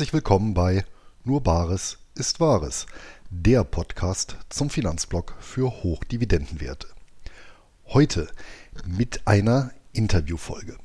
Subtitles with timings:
[0.00, 0.86] herzlich willkommen bei
[1.24, 2.86] Nur Bares ist Wahres,
[3.28, 6.86] der Podcast zum Finanzblock für Hochdividendenwerte.
[7.84, 8.26] Heute
[8.86, 10.78] mit einer Interviewfolge.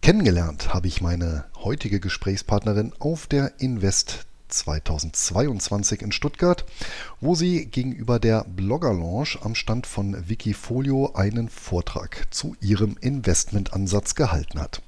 [0.00, 6.64] Kennengelernt habe ich meine heutige Gesprächspartnerin auf der Invest 2022 in Stuttgart,
[7.20, 14.14] wo sie gegenüber der Blogger Lounge am Stand von Wikifolio einen Vortrag zu ihrem Investmentansatz
[14.14, 14.82] gehalten hat.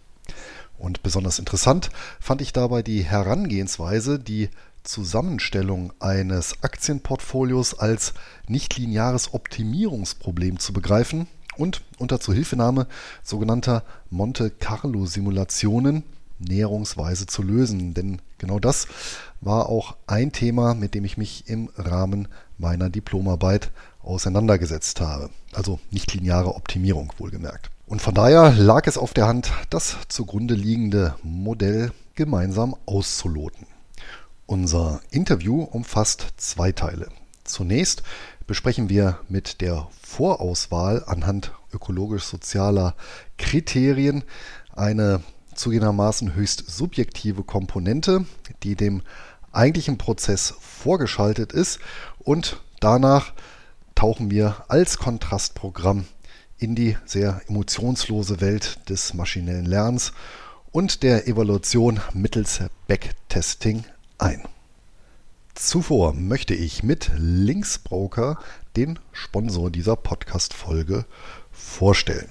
[0.79, 1.91] Und besonders interessant
[2.21, 4.51] fand ich dabei die Herangehensweise, die
[4.83, 8.15] Zusammenstellung eines Aktienportfolios als
[8.47, 11.27] nichtlineares Optimierungsproblem zu begreifen
[11.57, 12.87] und unter Zuhilfenahme
[13.23, 16.05] sogenannter Monte Carlo Simulationen
[16.39, 17.95] näherungsweise zu lösen.
[17.95, 18.87] Denn genau das
[19.41, 23.71] war auch ein Thema, mit dem ich mich im Rahmen meiner Diplomarbeit
[24.03, 25.31] auseinandergesetzt habe.
[25.53, 27.71] Also nichtlineare Optimierung wohlgemerkt.
[27.87, 33.69] Und von daher lag es auf der Hand, das zugrunde liegende Modell gemeinsam auszuloten.
[34.47, 37.09] Unser Interview umfasst zwei Teile.
[37.45, 38.03] Zunächst
[38.49, 42.97] besprechen wir mit der Vorauswahl anhand ökologisch-sozialer
[43.39, 44.25] Kriterien
[44.75, 45.23] eine
[45.55, 48.27] zugegebenermaßen höchst subjektive Komponente,
[48.65, 49.03] die dem
[49.53, 51.79] eigentlichen Prozess vorgeschaltet ist
[52.19, 53.33] und danach
[53.95, 56.07] tauchen wir als Kontrastprogramm
[56.59, 60.13] in die sehr emotionslose Welt des maschinellen Lernens
[60.73, 63.85] und der Evaluation mittels Backtesting
[64.19, 64.43] ein.
[65.55, 68.39] Zuvor möchte ich mit Linksbroker
[68.77, 71.07] den Sponsor dieser Podcast-Folge
[71.51, 72.29] vorstellen.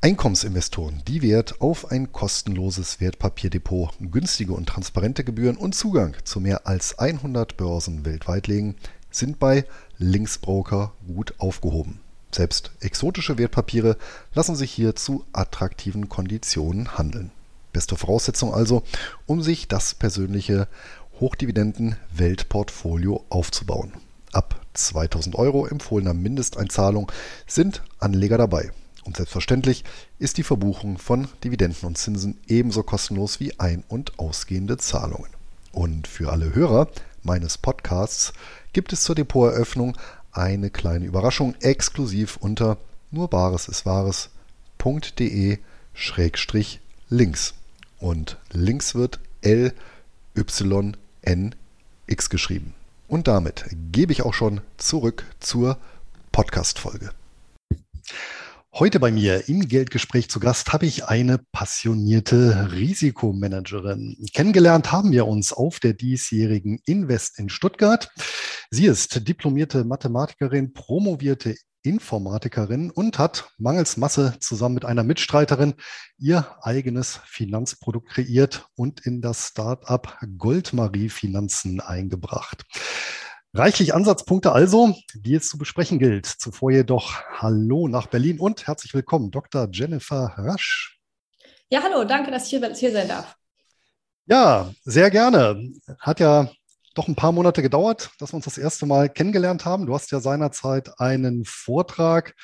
[0.00, 6.66] Einkommensinvestoren, die Wert auf ein kostenloses Wertpapierdepot, günstige und transparente Gebühren und Zugang zu mehr
[6.66, 8.76] als 100 Börsen weltweit legen,
[9.10, 9.64] sind bei
[9.98, 12.00] Linksbroker gut aufgehoben.
[12.32, 13.96] Selbst exotische Wertpapiere
[14.34, 17.30] lassen sich hier zu attraktiven Konditionen handeln.
[17.72, 18.82] Beste Voraussetzung also,
[19.26, 20.66] um sich das persönliche
[21.20, 23.92] Hochdividenden-Weltportfolio aufzubauen.
[24.32, 27.12] Ab 2000 Euro empfohlener Mindesteinzahlung
[27.46, 28.70] sind Anleger dabei.
[29.04, 29.84] Und selbstverständlich
[30.18, 35.30] ist die Verbuchung von Dividenden und Zinsen ebenso kostenlos wie ein- und ausgehende Zahlungen.
[35.72, 36.88] Und für alle Hörer
[37.22, 38.32] meines Podcasts
[38.72, 39.96] gibt es zur Depoteröffnung
[40.36, 42.78] eine kleine Überraschung exklusiv unter
[43.10, 45.58] nurbaresistwahres.de
[45.94, 47.54] schrägstrich links.
[47.98, 49.72] Und links wird L
[50.36, 51.54] Y N
[52.06, 52.74] X geschrieben.
[53.08, 55.78] Und damit gebe ich auch schon zurück zur
[56.32, 57.12] Podcast-Folge.
[58.78, 64.18] Heute bei mir im Geldgespräch zu Gast habe ich eine passionierte Risikomanagerin.
[64.34, 68.10] Kennengelernt haben wir uns auf der diesjährigen Invest in Stuttgart.
[68.70, 75.72] Sie ist diplomierte Mathematikerin, promovierte Informatikerin und hat mangels Masse zusammen mit einer Mitstreiterin
[76.18, 82.66] ihr eigenes Finanzprodukt kreiert und in das Startup Goldmarie Finanzen eingebracht.
[83.58, 86.26] Reichlich Ansatzpunkte also, die es zu besprechen gilt.
[86.26, 89.66] Zuvor jedoch Hallo nach Berlin und herzlich willkommen, Dr.
[89.72, 91.00] Jennifer Rasch.
[91.70, 93.34] Ja, hallo, danke, dass ich hier, hier sein darf.
[94.26, 95.72] Ja, sehr gerne.
[96.00, 96.50] Hat ja
[96.94, 99.86] doch ein paar Monate gedauert, dass wir uns das erste Mal kennengelernt haben.
[99.86, 102.34] Du hast ja seinerzeit einen Vortrag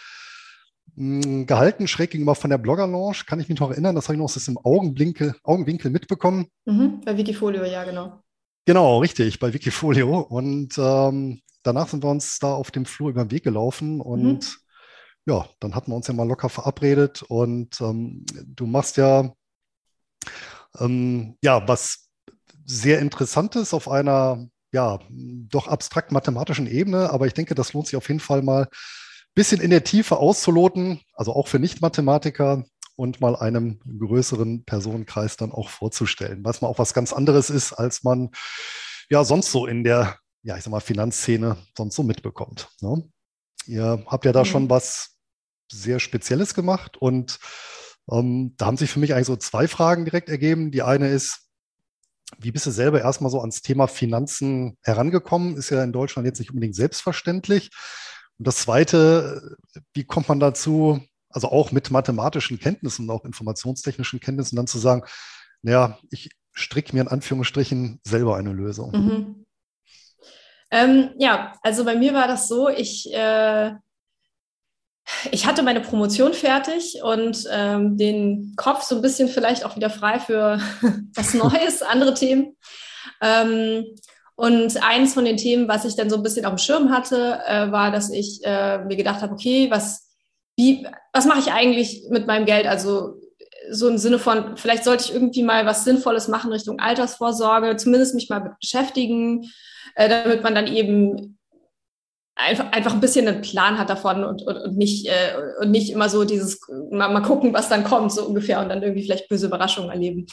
[0.96, 3.24] hm, gehalten, schräg gegenüber von der Blogger Lounge.
[3.26, 3.94] Kann ich mich noch erinnern?
[3.94, 6.46] Das habe ich noch aus dem Augenwinkel, Augenwinkel mitbekommen.
[6.64, 8.21] Mhm, bei Wikifolio, ja, genau.
[8.64, 10.20] Genau, richtig, bei Wikifolio.
[10.20, 14.44] Und ähm, danach sind wir uns da auf dem Flur über den Weg gelaufen und
[14.44, 14.56] mhm.
[15.26, 19.32] ja, dann hatten wir uns ja mal locker verabredet und ähm, du machst ja,
[20.78, 22.08] ähm, ja, was
[22.64, 27.96] sehr Interessantes auf einer, ja, doch abstrakt mathematischen Ebene, aber ich denke, das lohnt sich
[27.96, 28.68] auf jeden Fall mal ein
[29.34, 32.64] bisschen in der Tiefe auszuloten, also auch für Nicht-Mathematiker,
[32.96, 37.72] und mal einem größeren Personenkreis dann auch vorzustellen, was mal auch was ganz anderes ist,
[37.72, 38.30] als man
[39.08, 42.68] ja sonst so in der, ja, ich sag mal, Finanzszene sonst so mitbekommt.
[42.80, 43.08] Ne?
[43.66, 44.46] Ihr habt ja da mhm.
[44.46, 45.16] schon was
[45.70, 47.38] sehr Spezielles gemacht und
[48.10, 50.70] ähm, da haben sich für mich eigentlich so zwei Fragen direkt ergeben.
[50.70, 51.48] Die eine ist,
[52.38, 55.56] wie bist du selber erstmal so ans Thema Finanzen herangekommen?
[55.56, 57.70] Ist ja in Deutschland jetzt nicht unbedingt selbstverständlich.
[58.38, 59.56] Und das zweite,
[59.94, 61.00] wie kommt man dazu,
[61.32, 65.04] also auch mit mathematischen Kenntnissen und auch informationstechnischen Kenntnissen dann zu sagen,
[65.62, 68.92] naja, ich stricke mir in Anführungsstrichen selber eine Lösung.
[68.92, 69.46] Mhm.
[70.70, 73.72] Ähm, ja, also bei mir war das so, ich, äh,
[75.30, 79.90] ich hatte meine Promotion fertig und ähm, den Kopf so ein bisschen vielleicht auch wieder
[79.90, 80.58] frei für
[81.14, 82.56] was Neues, andere Themen.
[83.20, 83.84] Ähm,
[84.34, 87.40] und eins von den Themen, was ich dann so ein bisschen auf dem Schirm hatte,
[87.46, 90.08] äh, war, dass ich äh, mir gedacht habe, okay, was
[90.56, 92.66] wie, was mache ich eigentlich mit meinem Geld?
[92.66, 93.14] Also
[93.70, 98.14] so im Sinne von, vielleicht sollte ich irgendwie mal was Sinnvolles machen Richtung Altersvorsorge, zumindest
[98.14, 99.50] mich mal beschäftigen,
[99.94, 101.38] äh, damit man dann eben
[102.34, 106.08] einfach, ein bisschen einen Plan hat davon und, und, und, nicht, äh, und nicht immer
[106.08, 106.60] so dieses,
[106.90, 110.26] mal, mal gucken, was dann kommt, so ungefähr, und dann irgendwie vielleicht böse Überraschungen erleben.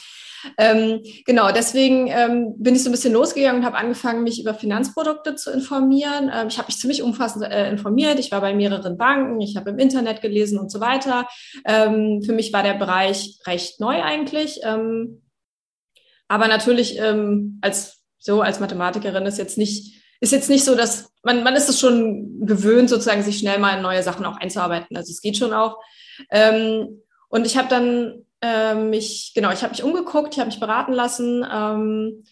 [0.58, 4.54] Ähm, genau, deswegen ähm, bin ich so ein bisschen losgegangen und habe angefangen, mich über
[4.54, 6.30] Finanzprodukte zu informieren.
[6.32, 8.18] Ähm, ich habe mich ziemlich umfassend äh, informiert.
[8.18, 11.28] Ich war bei mehreren Banken, ich habe im Internet gelesen und so weiter.
[11.66, 14.60] Ähm, für mich war der Bereich recht neu eigentlich.
[14.62, 15.22] Ähm,
[16.28, 21.12] aber natürlich ähm, als so als Mathematikerin ist jetzt nicht ist jetzt nicht so, dass
[21.22, 24.96] man, man ist es schon gewöhnt, sozusagen sich schnell mal in neue Sachen auch einzuarbeiten.
[24.96, 25.78] Also es geht schon auch.
[26.30, 30.60] Ähm, und ich habe dann äh, mich, genau, ich habe mich umgeguckt, ich habe mich
[30.60, 31.46] beraten lassen.
[31.50, 32.24] Ähm,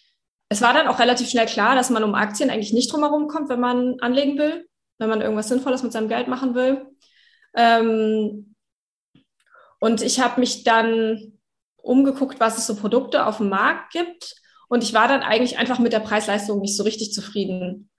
[0.48, 3.48] es war dann auch relativ schnell klar, dass man um Aktien eigentlich nicht drumherum kommt,
[3.48, 4.66] wenn man anlegen will,
[4.98, 6.86] wenn man irgendwas Sinnvolles mit seinem Geld machen will.
[7.54, 8.54] Ähm,
[9.80, 11.38] und ich habe mich dann
[11.76, 14.34] umgeguckt, was es so Produkte auf dem Markt gibt
[14.68, 17.90] und ich war dann eigentlich einfach mit der Preis-Leistung nicht so richtig zufrieden.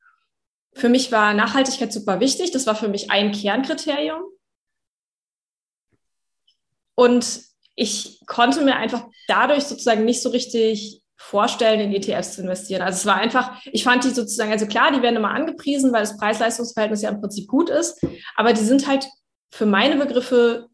[0.73, 2.51] Für mich war Nachhaltigkeit super wichtig.
[2.51, 4.21] Das war für mich ein Kernkriterium.
[6.95, 7.48] Und
[7.79, 12.81] ich konnte mir einfach dadurch sozusagen nicht so richtig vorstellen, in ETFs zu investieren.
[12.81, 16.01] Also es war einfach, ich fand die sozusagen, also klar, die werden immer angepriesen, weil
[16.01, 18.01] das Preis-Leistungs-Verhältnis ja im Prinzip gut ist,
[18.35, 19.07] aber die sind halt
[19.51, 20.67] für meine Begriffe,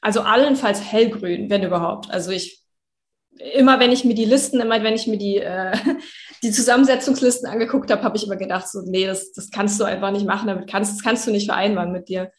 [0.00, 2.10] also allenfalls hellgrün, wenn überhaupt.
[2.10, 2.60] Also ich
[3.54, 5.72] immer wenn ich mir die Listen, immer wenn ich mir die, äh,
[6.42, 10.10] die Zusammensetzungslisten angeguckt habe, habe ich immer gedacht, so, nee, das, das kannst du einfach
[10.10, 12.30] nicht machen, damit kannst, das kannst du nicht vereinbaren mit dir.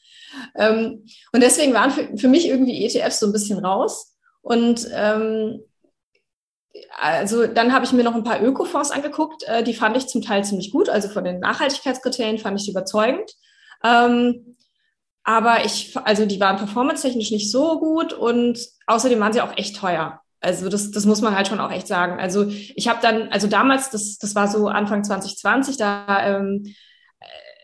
[0.55, 4.10] Ähm, und deswegen waren für, für mich irgendwie ETFs so ein bisschen raus.
[4.41, 5.61] Und ähm,
[6.97, 10.21] also dann habe ich mir noch ein paar Ökofonds angeguckt, äh, die fand ich zum
[10.21, 10.89] Teil ziemlich gut.
[10.89, 13.31] Also von den Nachhaltigkeitskriterien fand ich überzeugend.
[13.83, 14.57] Ähm,
[15.23, 19.77] aber ich, also die waren performance-technisch nicht so gut und außerdem waren sie auch echt
[19.77, 20.21] teuer.
[20.39, 22.19] Also das, das muss man halt schon auch echt sagen.
[22.19, 26.73] Also ich habe dann, also damals, das, das war so Anfang 2020, da ähm,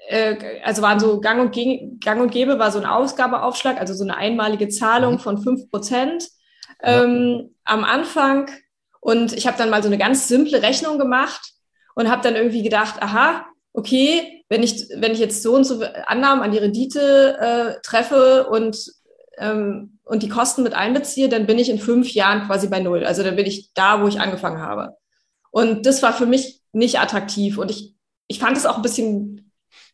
[0.09, 4.03] äh, also waren so Gang und, Gang und Gäbe war so ein Ausgabeaufschlag, also so
[4.03, 5.19] eine einmalige Zahlung mhm.
[5.19, 6.27] von fünf Prozent
[6.81, 8.49] ähm, am Anfang.
[8.99, 11.53] Und ich habe dann mal so eine ganz simple Rechnung gemacht
[11.95, 15.83] und habe dann irgendwie gedacht, aha, okay, wenn ich, wenn ich jetzt so und so
[16.05, 18.77] Annahmen an die Rendite äh, treffe und
[19.37, 23.03] ähm, und die Kosten mit einbeziehe, dann bin ich in fünf Jahren quasi bei null.
[23.03, 24.95] Also dann bin ich da, wo ich angefangen habe.
[25.51, 27.57] Und das war für mich nicht attraktiv.
[27.57, 27.93] Und ich,
[28.27, 29.51] ich fand es auch ein bisschen,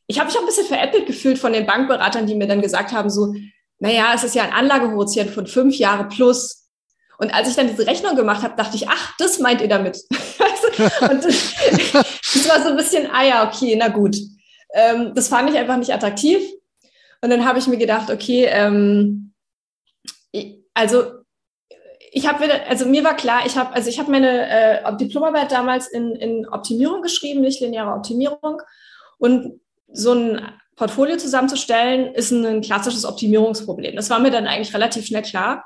[0.08, 2.92] ich habe mich auch ein bisschen veräppelt gefühlt von den Bankberatern, die mir dann gesagt
[2.92, 3.34] haben, so,
[3.80, 6.63] naja, es ist ja ein Anlagehorizont von fünf Jahre plus.
[7.24, 9.98] Und als ich dann diese Rechnung gemacht habe, dachte ich, ach, das meint ihr damit.
[11.10, 14.18] und das, war so ein bisschen, ah ja, okay, na gut.
[14.74, 16.42] Ähm, das fand ich einfach nicht attraktiv.
[17.22, 19.32] Und dann habe ich mir gedacht, okay, ähm,
[20.74, 21.06] also
[22.12, 25.88] ich habe also mir war klar, ich habe, also ich habe meine äh, Diplomarbeit damals
[25.88, 28.62] in, in Optimierung geschrieben, nicht lineare Optimierung.
[29.18, 30.42] Und so ein
[30.76, 33.96] Portfolio zusammenzustellen, ist ein klassisches Optimierungsproblem.
[33.96, 35.64] Das war mir dann eigentlich relativ schnell klar.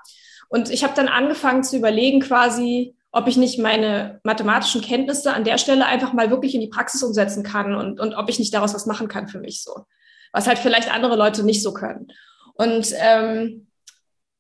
[0.50, 5.44] Und ich habe dann angefangen zu überlegen, quasi, ob ich nicht meine mathematischen Kenntnisse an
[5.44, 8.54] der Stelle einfach mal wirklich in die Praxis umsetzen kann und, und ob ich nicht
[8.54, 9.86] daraus was machen kann für mich so.
[10.32, 12.08] Was halt vielleicht andere Leute nicht so können.
[12.54, 13.68] Und ähm,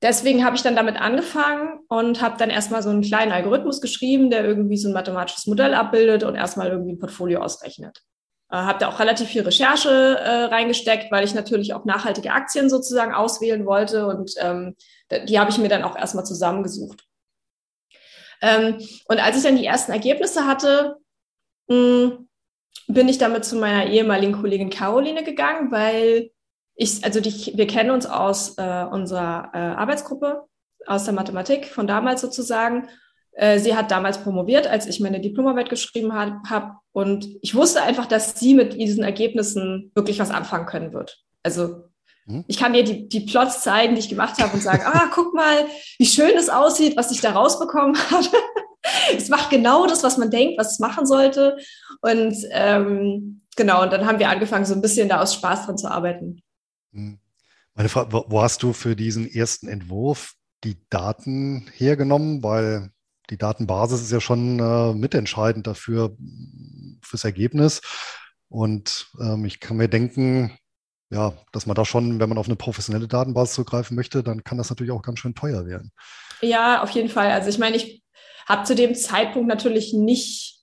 [0.01, 4.29] deswegen habe ich dann damit angefangen und habe dann erstmal so einen kleinen Algorithmus geschrieben,
[4.29, 8.01] der irgendwie so ein mathematisches Modell abbildet und erstmal irgendwie ein Portfolio ausrechnet.
[8.49, 12.69] Äh, habe da auch relativ viel Recherche äh, reingesteckt, weil ich natürlich auch nachhaltige Aktien
[12.69, 14.75] sozusagen auswählen wollte und ähm,
[15.27, 17.03] die habe ich mir dann auch erstmal zusammengesucht.
[18.41, 18.77] Ähm,
[19.07, 20.97] und als ich dann die ersten Ergebnisse hatte,
[21.67, 22.27] mh, hm,
[22.87, 26.31] bin ich damit zu meiner ehemaligen Kollegin Caroline gegangen, weil
[26.75, 30.43] ich, also die, wir kennen uns aus äh, unserer äh, Arbeitsgruppe,
[30.85, 32.87] aus der Mathematik von damals sozusagen.
[33.33, 36.75] Äh, sie hat damals promoviert, als ich meine Diplomarbeit geschrieben habe.
[36.97, 41.23] Und ich wusste einfach, dass sie mit diesen Ergebnissen wirklich was anfangen können wird.
[41.43, 41.83] Also
[42.25, 42.43] hm?
[42.47, 45.35] ich kann dir die, die Plots zeigen, die ich gemacht habe und sagen, ah, guck
[45.35, 45.67] mal,
[45.99, 48.27] wie schön es aussieht, was ich da rausbekommen habe.
[49.15, 51.57] es macht genau das, was man denkt, was es machen sollte.
[52.01, 55.77] Und ähm, genau, und dann haben wir angefangen, so ein bisschen da aus Spaß dran
[55.77, 56.41] zu arbeiten.
[56.93, 57.19] Hm.
[57.75, 62.41] Meine Frage, wo hast du für diesen ersten Entwurf die Daten hergenommen?
[62.41, 62.89] Weil
[63.29, 66.15] die Datenbasis ist ja schon äh, mitentscheidend dafür,
[67.07, 67.81] fürs Ergebnis.
[68.49, 70.57] Und ähm, ich kann mir denken,
[71.09, 74.57] ja, dass man da schon, wenn man auf eine professionelle Datenbasis zugreifen möchte, dann kann
[74.57, 75.91] das natürlich auch ganz schön teuer werden.
[76.41, 77.31] Ja, auf jeden Fall.
[77.31, 78.03] Also ich meine, ich
[78.47, 80.56] habe zu dem Zeitpunkt natürlich nicht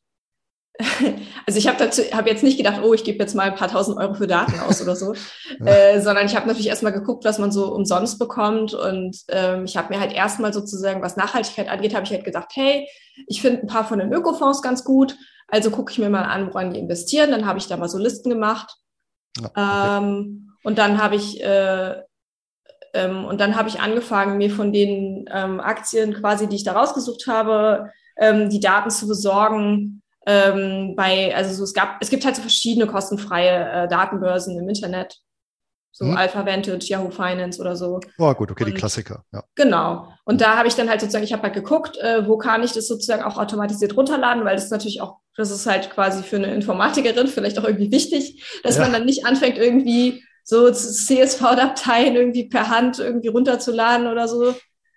[1.47, 3.69] also ich habe dazu habe jetzt nicht gedacht, oh, ich gebe jetzt mal ein paar
[3.69, 5.15] tausend Euro für Daten aus oder so,
[5.61, 5.67] ja.
[5.67, 9.77] äh, sondern ich habe natürlich erstmal geguckt, was man so umsonst bekommt und ähm, ich
[9.77, 12.89] habe mir halt erstmal sozusagen, was Nachhaltigkeit angeht, habe ich halt gedacht, hey,
[13.29, 15.17] ich finde ein paar von den Ökofonds ganz gut,
[15.47, 17.31] also gucke ich mir mal an, woran die investieren.
[17.31, 18.77] Dann habe ich da mal so Listen gemacht
[19.39, 20.05] ja, okay.
[20.05, 22.03] ähm, und dann habe ich äh,
[22.95, 26.73] ähm, und dann habe ich angefangen, mir von den ähm, Aktien quasi, die ich da
[26.73, 32.25] rausgesucht habe, ähm, die Daten zu besorgen ähm, bei, also so, es gab, es gibt
[32.25, 35.19] halt so verschiedene kostenfreie äh, Datenbörsen im Internet.
[35.97, 36.17] So hm.
[36.17, 38.01] Alpha Vantage, Yahoo Finance oder so.
[38.19, 39.45] Oh, gut, okay, und, die Klassiker, ja.
[39.55, 40.09] Genau.
[40.25, 42.73] Und da habe ich dann halt sozusagen, ich habe halt geguckt, äh, wo kann ich
[42.73, 46.53] das sozusagen auch automatisiert runterladen, weil das natürlich auch, das ist halt quasi für eine
[46.53, 48.83] Informatikerin vielleicht auch irgendwie wichtig, dass ja.
[48.83, 54.55] man dann nicht anfängt, irgendwie so CSV-Dateien irgendwie per Hand irgendwie runterzuladen oder so,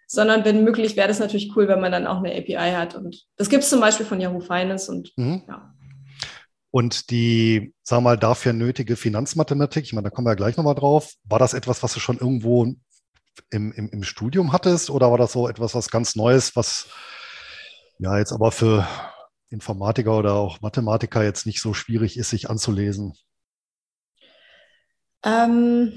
[0.07, 2.95] sondern wenn möglich wäre das natürlich cool, wenn man dann auch eine API hat.
[2.95, 5.43] Und das gibt es zum Beispiel von Yahoo Finance und mhm.
[5.47, 5.73] ja.
[6.69, 10.75] Und die, sag mal, dafür nötige Finanzmathematik, ich meine, da kommen wir ja gleich nochmal
[10.75, 11.13] drauf.
[11.23, 12.65] War das etwas, was du schon irgendwo
[13.49, 16.87] im, im, im Studium hattest oder war das so etwas, was ganz Neues, was
[17.99, 18.87] ja jetzt aber für
[19.49, 23.13] Informatiker oder auch Mathematiker jetzt nicht so schwierig ist, sich anzulesen?
[25.23, 25.93] Ähm,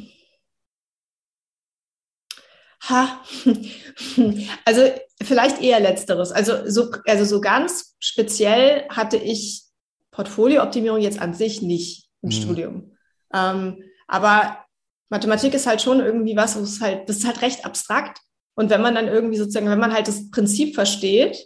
[2.89, 3.23] Ha,
[4.65, 4.83] also
[5.23, 6.33] vielleicht eher letzteres.
[6.33, 9.65] Also so, also so ganz speziell hatte ich
[10.13, 12.33] Portfoliooptimierung jetzt an sich nicht im mhm.
[12.33, 12.97] Studium.
[13.35, 14.65] Ähm, aber
[15.11, 18.21] Mathematik ist halt schon irgendwie was, wo es halt, das ist halt recht abstrakt.
[18.55, 21.37] Und wenn man dann irgendwie sozusagen, wenn man halt das Prinzip versteht,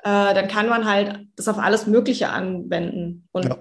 [0.00, 3.28] äh, dann kann man halt das auf alles Mögliche anwenden.
[3.32, 3.58] Und ja.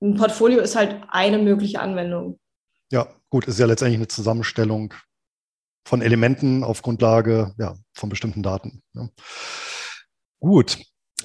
[0.00, 2.38] ein Portfolio ist halt eine mögliche Anwendung.
[2.90, 4.94] Ja, gut, ist ja letztendlich eine Zusammenstellung
[5.84, 8.82] von Elementen auf Grundlage ja, von bestimmten Daten.
[8.94, 9.08] Ja.
[10.40, 10.78] Gut.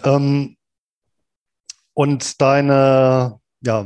[0.04, 0.58] Ähm,
[1.94, 3.86] und deine ja,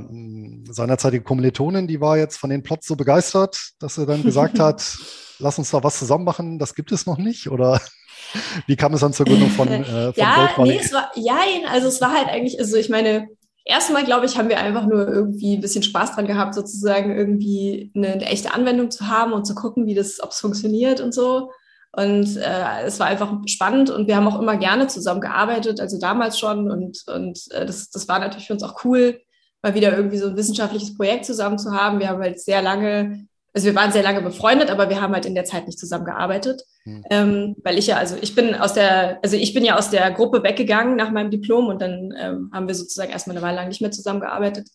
[0.69, 4.97] seinerzeitige Kommilitonin, die war jetzt von den Plots so begeistert, dass sie dann gesagt hat,
[5.39, 7.49] lass uns da was zusammen machen, das gibt es noch nicht?
[7.49, 7.81] Oder
[8.67, 11.87] wie kam es dann zur Gründung von, äh, von ja, nee, es war, ja, also
[11.87, 13.27] es war halt eigentlich, also ich meine,
[13.65, 17.91] erstmal, glaube ich, haben wir einfach nur irgendwie ein bisschen Spaß dran gehabt, sozusagen irgendwie
[17.95, 21.13] eine, eine echte Anwendung zu haben und zu gucken, wie das, ob es funktioniert und
[21.13, 21.51] so.
[21.91, 25.99] Und äh, es war einfach spannend und wir haben auch immer gerne zusammen gearbeitet, also
[25.99, 26.69] damals schon.
[26.69, 29.19] Und, und äh, das, das war natürlich für uns auch cool,
[29.61, 31.99] mal wieder irgendwie so ein wissenschaftliches Projekt zusammen zu haben.
[31.99, 35.25] Wir haben halt sehr lange also wir waren sehr lange befreundet, aber wir haben halt
[35.25, 36.61] in der Zeit nicht zusammengearbeitet.
[36.85, 37.03] Mhm.
[37.09, 40.11] Ähm, weil ich ja, also ich bin aus der, also ich bin ja aus der
[40.11, 43.67] Gruppe weggegangen nach meinem Diplom und dann ähm, haben wir sozusagen erstmal eine Weile lang
[43.67, 44.67] nicht mehr zusammengearbeitet.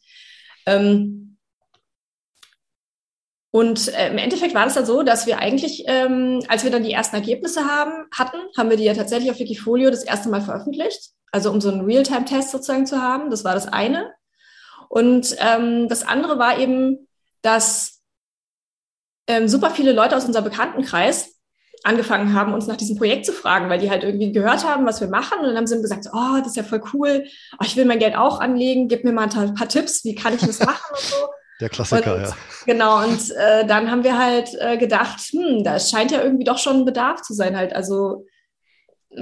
[0.66, 1.36] Ähm,
[3.54, 6.82] und äh, im Endeffekt war es dann so, dass wir eigentlich, ähm, als wir dann
[6.82, 10.40] die ersten Ergebnisse haben, hatten, haben wir die ja tatsächlich auf Wikifolio das erste Mal
[10.40, 11.10] veröffentlicht.
[11.30, 13.30] Also um so einen Realtime-Test sozusagen zu haben.
[13.30, 14.12] Das war das eine.
[14.88, 17.06] Und ähm, das andere war eben,
[17.42, 17.93] dass
[19.26, 21.34] ähm, super viele Leute aus unserem Bekanntenkreis
[21.84, 25.00] angefangen haben, uns nach diesem Projekt zu fragen, weil die halt irgendwie gehört haben, was
[25.00, 25.38] wir machen.
[25.40, 27.24] Und dann haben sie gesagt, oh, das ist ja voll cool.
[27.60, 28.88] Oh, ich will mein Geld auch anlegen.
[28.88, 30.02] Gib mir mal ein paar Tipps.
[30.04, 31.28] Wie kann ich das machen und so.
[31.60, 32.36] Der Klassiker, und, ja.
[32.66, 36.58] Genau, und äh, dann haben wir halt äh, gedacht, hm, da scheint ja irgendwie doch
[36.58, 37.76] schon ein Bedarf zu sein, halt.
[37.76, 38.24] Also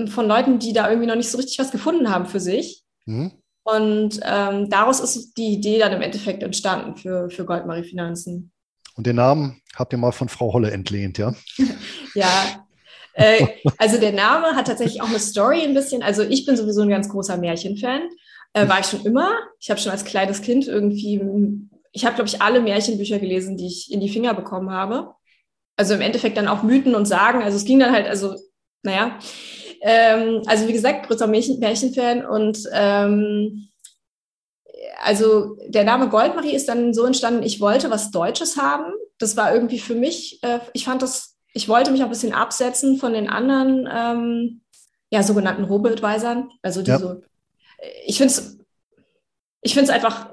[0.06, 2.84] von Leuten, die da irgendwie noch nicht so richtig was gefunden haben für sich.
[3.06, 3.32] Mhm.
[3.64, 8.51] Und ähm, daraus ist die Idee dann im Endeffekt entstanden für, für Goldmarie Finanzen.
[8.96, 11.34] Und den Namen habt ihr mal von Frau Holle entlehnt, ja?
[12.14, 12.66] ja.
[13.14, 13.46] Äh,
[13.78, 16.02] also der Name hat tatsächlich auch eine Story ein bisschen.
[16.02, 18.02] Also ich bin sowieso ein ganz großer Märchenfan.
[18.54, 19.38] Äh, war ich schon immer.
[19.60, 21.20] Ich habe schon als kleines Kind irgendwie,
[21.92, 25.14] ich habe, glaube ich, alle Märchenbücher gelesen, die ich in die Finger bekommen habe.
[25.76, 27.42] Also im Endeffekt dann auch Mythen und Sagen.
[27.42, 28.34] Also es ging dann halt, also,
[28.82, 29.18] naja.
[29.80, 33.68] Ähm, also wie gesagt, großer Märchen, Märchenfan und ähm,
[35.02, 38.92] also der Name Goldmarie ist dann so entstanden, ich wollte was Deutsches haben.
[39.18, 42.32] Das war irgendwie für mich, äh, ich fand das, ich wollte mich auch ein bisschen
[42.32, 44.62] absetzen von den anderen, ähm,
[45.10, 46.50] ja, sogenannten Robo-Advisern.
[46.62, 46.98] Also die ja.
[46.98, 47.20] so,
[48.06, 48.58] ich finde es,
[49.60, 50.30] ich finde es einfach,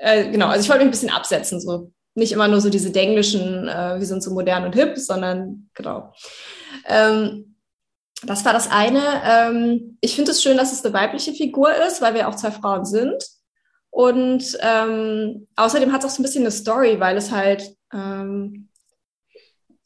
[0.00, 1.92] äh, genau, also ich wollte mich ein bisschen absetzen, so.
[2.14, 6.12] Nicht immer nur so diese denglischen, äh, wir sind so modern und hip, sondern genau.
[6.86, 7.54] Ähm,
[8.24, 9.02] das war das eine.
[9.24, 12.50] Ähm, ich finde es schön, dass es eine weibliche Figur ist, weil wir auch zwei
[12.50, 13.22] Frauen sind.
[13.98, 18.68] Und ähm, außerdem hat es auch so ein bisschen eine Story, weil es halt, ähm,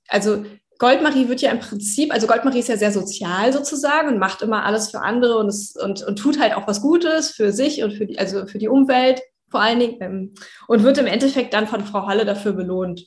[0.07, 0.45] also
[0.78, 4.66] Goldmarie wird ja im Prinzip, also Goldmarie ist ja sehr sozial sozusagen und macht immer
[4.66, 7.92] alles für andere und, es, und, und tut halt auch was Gutes für sich und
[7.92, 10.35] für die, also für die Umwelt vor allen Dingen ähm,
[10.69, 13.07] und wird im Endeffekt dann von Frau Halle dafür belohnt.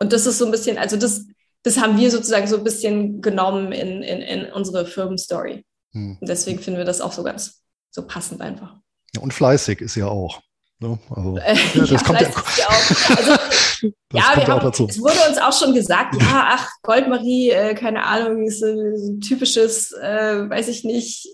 [0.00, 1.26] Und das ist so ein bisschen, also das,
[1.64, 5.66] das haben wir sozusagen so ein bisschen genommen in, in, in unsere Firmenstory.
[5.92, 6.16] Hm.
[6.18, 8.80] Und deswegen finden wir das auch so ganz so passend einfach.
[9.14, 10.40] Ja, und fleißig ist ja auch.
[10.80, 10.98] Ne?
[11.10, 13.16] Also, ja, das ja, kommt ja, ja auch.
[13.16, 13.32] Also,
[14.12, 18.44] ja, wir haben, es wurde uns auch schon gesagt, ja, ach, Goldmarie, äh, keine Ahnung,
[18.44, 21.28] ist ein typisches, äh, weiß ich nicht,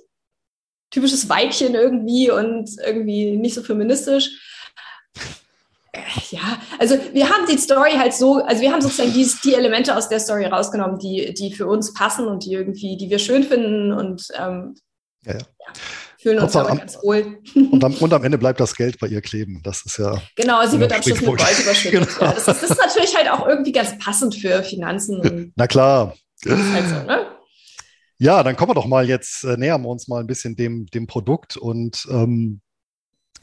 [0.91, 4.31] typisches Weibchen irgendwie und irgendwie nicht so feministisch.
[5.93, 9.55] Äh, ja, also wir haben die Story halt so, also wir haben sozusagen die, die
[9.55, 13.19] Elemente aus der Story rausgenommen, die, die für uns passen und die irgendwie, die wir
[13.19, 14.75] schön finden und ähm,
[15.25, 15.45] ja, ja.
[16.21, 17.39] Fühlen uns aber ganz wohl.
[17.55, 19.61] Und am, und am, Ende bleibt das Geld bei ihr kleben.
[19.63, 20.21] Das ist ja.
[20.37, 22.09] Genau, sie wird am Schluss mit Gold überschüttet.
[22.19, 22.27] Genau.
[22.27, 25.53] Ja, das, ist, das, ist, natürlich halt auch irgendwie ganz passend für Finanzen.
[25.57, 26.15] Na klar.
[26.47, 27.27] Halt so, ne?
[28.19, 30.87] Ja, dann kommen wir doch mal jetzt, äh, nähern wir uns mal ein bisschen dem,
[30.87, 32.61] dem Produkt und ähm,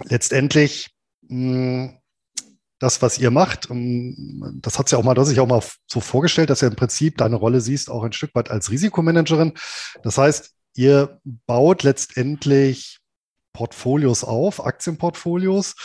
[0.03, 0.91] letztendlich
[1.27, 1.97] mh, hm,
[2.79, 5.99] das, was ihr macht, ähm, das hat ja auch mal, das ich auch mal so
[5.99, 9.53] vorgestellt, dass ihr im Prinzip deine Rolle siehst, auch ein Stück weit als Risikomanagerin.
[10.03, 12.99] Das heißt, ihr baut letztendlich
[13.53, 15.75] Portfolios auf, Aktienportfolios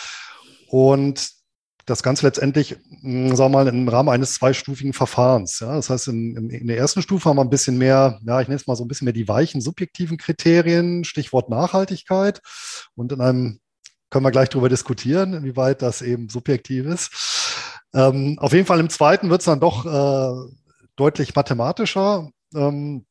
[0.69, 1.31] und
[1.87, 5.61] das Ganze letztendlich, hm, sagen wir mal, im Rahmen eines zweistufigen Verfahrens.
[5.61, 8.49] Ja, das heißt, in, in, der ersten Stufe haben wir ein bisschen mehr, ja, ich
[8.49, 12.41] nenne es mal so ein bisschen mehr die weichen subjektiven Kriterien, Stichwort Nachhaltigkeit.
[12.95, 13.59] Und in einem
[14.11, 17.11] können wir gleich darüber diskutieren, inwieweit das eben subjektiv ist.
[17.95, 20.53] Ähm, auf jeden Fall im zweiten wird es dann doch äh,
[20.97, 22.29] deutlich mathematischer.
[22.55, 23.07] Ähm,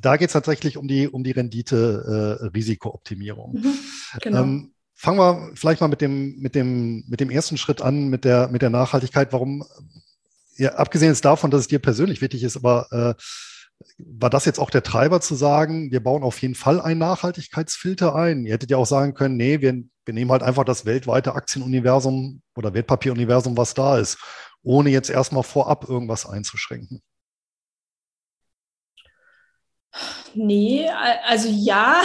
[0.00, 3.56] da geht es tatsächlich um die, um die Rendite-Risikooptimierung.
[3.56, 3.74] Äh, mhm,
[4.20, 4.42] genau.
[4.42, 8.24] ähm, fangen wir vielleicht mal mit dem, mit dem, mit dem ersten Schritt an, mit
[8.24, 9.32] der, mit der Nachhaltigkeit.
[9.32, 9.64] Warum,
[10.56, 13.14] ja, abgesehen jetzt davon, dass es dir persönlich wichtig ist, aber äh,
[13.98, 18.14] war das jetzt auch der Treiber zu sagen, wir bauen auf jeden Fall einen Nachhaltigkeitsfilter
[18.14, 18.44] ein?
[18.44, 22.42] Ihr hättet ja auch sagen können, nee, wir, wir nehmen halt einfach das weltweite Aktienuniversum
[22.56, 24.18] oder Wertpapieruniversum, was da ist,
[24.62, 27.00] ohne jetzt erstmal vorab irgendwas einzuschränken.
[30.34, 30.88] Nee,
[31.26, 32.02] also ja.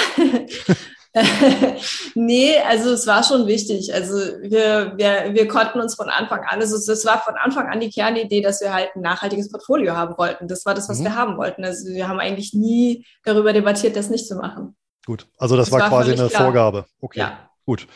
[2.15, 3.93] nee, also es war schon wichtig.
[3.93, 7.79] Also wir, wir, wir konnten uns von Anfang an, also es war von Anfang an
[7.79, 10.47] die Kernidee, dass wir halt ein nachhaltiges Portfolio haben wollten.
[10.47, 11.03] Das war das, was mhm.
[11.05, 11.63] wir haben wollten.
[11.63, 14.75] Also wir haben eigentlich nie darüber debattiert, das nicht zu machen.
[15.05, 16.43] Gut, also das, das war, war, quasi eine klar.
[16.43, 16.85] Vorgabe.
[16.99, 17.49] Okay, ja.
[17.65, 17.87] gut.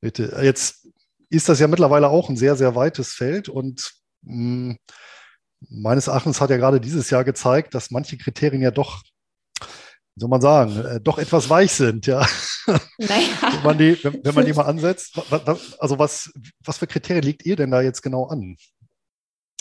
[0.00, 0.38] Bitte.
[0.42, 0.88] Jetzt
[1.30, 4.78] ist das ja mittlerweile auch ein sehr, sehr weites Feld und mh, hm,
[5.70, 9.02] meines Erachtens hat ja gerade dieses Jahr gezeigt, dass manche Kriterien ja doch
[10.16, 12.26] soll man sagen, äh, doch etwas weich sind, ja.
[12.66, 12.78] Naja.
[13.52, 15.20] wenn, man die, wenn, wenn man die mal ansetzt.
[15.78, 16.32] Also was,
[16.64, 18.56] was für Kriterien liegt ihr denn da jetzt genau an?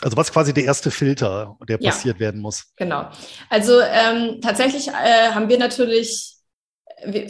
[0.02, 2.66] Also was quasi der erste Filter, der ja, passiert werden muss?
[2.76, 3.10] Genau.
[3.50, 6.36] Also ähm, tatsächlich äh, haben wir natürlich,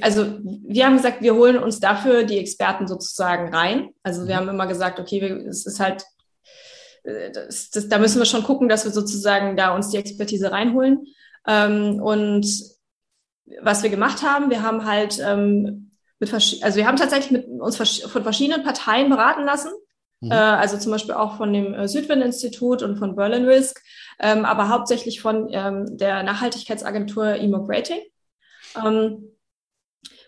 [0.01, 3.89] also wir haben gesagt, wir holen uns dafür die Experten sozusagen rein.
[4.01, 4.39] Also wir mhm.
[4.39, 6.03] haben immer gesagt, okay, wir, es ist halt,
[7.03, 10.51] äh, das, das, da müssen wir schon gucken, dass wir sozusagen da uns die Expertise
[10.51, 11.05] reinholen.
[11.47, 12.45] Ähm, und
[13.61, 17.75] was wir gemacht haben, wir haben halt ähm, mit also wir haben tatsächlich mit uns
[17.75, 19.71] von verschiedenen Parteien beraten lassen.
[20.21, 20.31] Mhm.
[20.31, 23.81] Äh, also zum Beispiel auch von dem äh, Südwind-Institut und von Berlin Risk,
[24.19, 27.99] ähm, aber hauptsächlich von ähm, der Nachhaltigkeitsagentur EMOG Rating.
[28.81, 29.29] Ähm,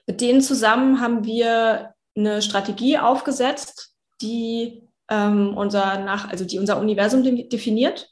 [0.06, 6.80] mit denen zusammen haben wir eine Strategie aufgesetzt, die ähm, unser nach, also die unser
[6.80, 8.10] Universum de definiert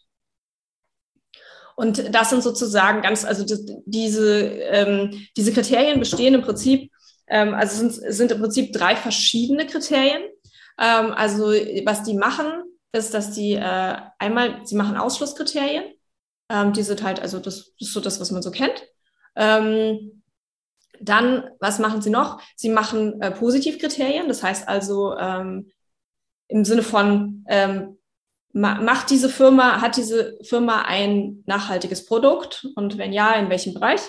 [1.76, 3.46] und das sind sozusagen ganz, also
[3.86, 6.92] diese, ähm, diese Kriterien bestehen im Prinzip,
[7.28, 10.22] ähm, also sind, sind im Prinzip drei verschiedene Kriterien.
[10.80, 11.46] Ähm, also
[11.86, 15.84] was die machen, ist, dass die äh, einmal, sie machen Ausschlusskriterien.
[16.50, 18.86] Ähm, die sind halt, also das, das ist so das, was man so kennt.
[19.36, 20.24] Ähm,
[21.02, 22.42] dann, was machen sie noch?
[22.56, 25.72] Sie machen äh, Positivkriterien, das heißt also ähm,
[26.48, 27.98] im Sinne von, ähm,
[28.54, 34.02] macht diese Firma, hat diese Firma ein nachhaltiges Produkt und wenn ja, in welchem Bereich?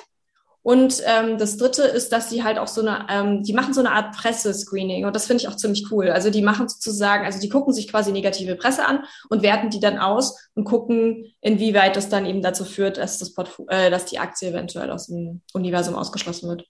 [0.65, 3.81] Und ähm, das Dritte ist, dass sie halt auch so eine, ähm, die machen so
[3.81, 6.09] eine Art Pressescreening und das finde ich auch ziemlich cool.
[6.09, 9.79] Also die machen sozusagen, also die gucken sich quasi negative Presse an und werten die
[9.79, 14.07] dann aus und gucken, inwieweit das dann eben dazu führt, dass, das Portf äh, dass
[14.07, 16.65] die Aktie eventuell aus dem Universum ausgeschlossen wird.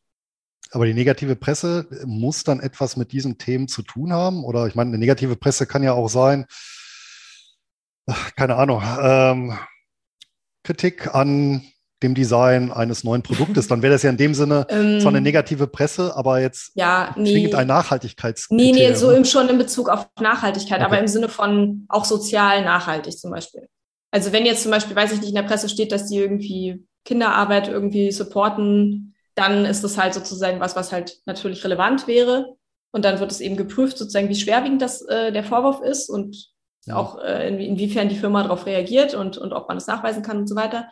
[0.72, 4.44] Aber die negative Presse muss dann etwas mit diesen Themen zu tun haben?
[4.44, 6.46] Oder ich meine, eine negative Presse kann ja auch sein,
[8.36, 9.58] keine Ahnung, ähm,
[10.62, 11.62] Kritik an
[12.02, 15.20] dem Design eines neuen Produktes, dann wäre das ja in dem Sinne ähm, zwar eine
[15.20, 18.48] negative Presse, aber jetzt ja, nee, ein Nachhaltigkeits.
[18.50, 20.86] Nee, nee, so im, schon in Bezug auf Nachhaltigkeit, okay.
[20.86, 23.68] aber im Sinne von auch sozial nachhaltig zum Beispiel.
[24.10, 26.86] Also wenn jetzt zum Beispiel, weiß ich nicht, in der Presse steht, dass die irgendwie
[27.04, 32.54] Kinderarbeit irgendwie supporten, dann ist das halt sozusagen was, was halt natürlich relevant wäre.
[32.92, 36.53] Und dann wird es eben geprüft, sozusagen, wie schwerwiegend das äh, der Vorwurf ist und
[36.86, 36.96] ja.
[36.96, 40.38] auch äh, in, inwiefern die Firma darauf reagiert und, und ob man das nachweisen kann
[40.38, 40.88] und so weiter.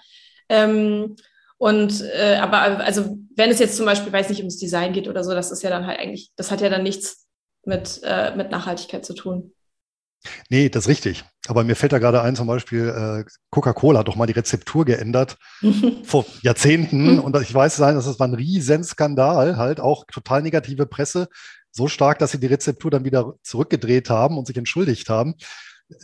[0.49, 1.17] Ähm,
[1.59, 5.23] Und äh, aber also wenn es jetzt zum Beispiel, weiß nicht, ums Design geht oder
[5.23, 7.29] so, das ist ja dann halt eigentlich, das hat ja dann nichts
[7.65, 9.53] mit, äh, mit Nachhaltigkeit zu tun.
[10.51, 11.25] Nee, das ist richtig.
[11.47, 14.85] Aber mir fällt da gerade ein, zum Beispiel äh, Coca-Cola hat doch mal die Rezeptur
[14.85, 15.37] geändert
[16.05, 17.19] vor Jahrzehnten.
[17.21, 21.29] Und ich weiß sein, das war ein Riesenskandal, halt auch total negative Presse.
[21.71, 25.35] So stark, dass sie die Rezeptur dann wieder zurückgedreht haben und sich entschuldigt haben.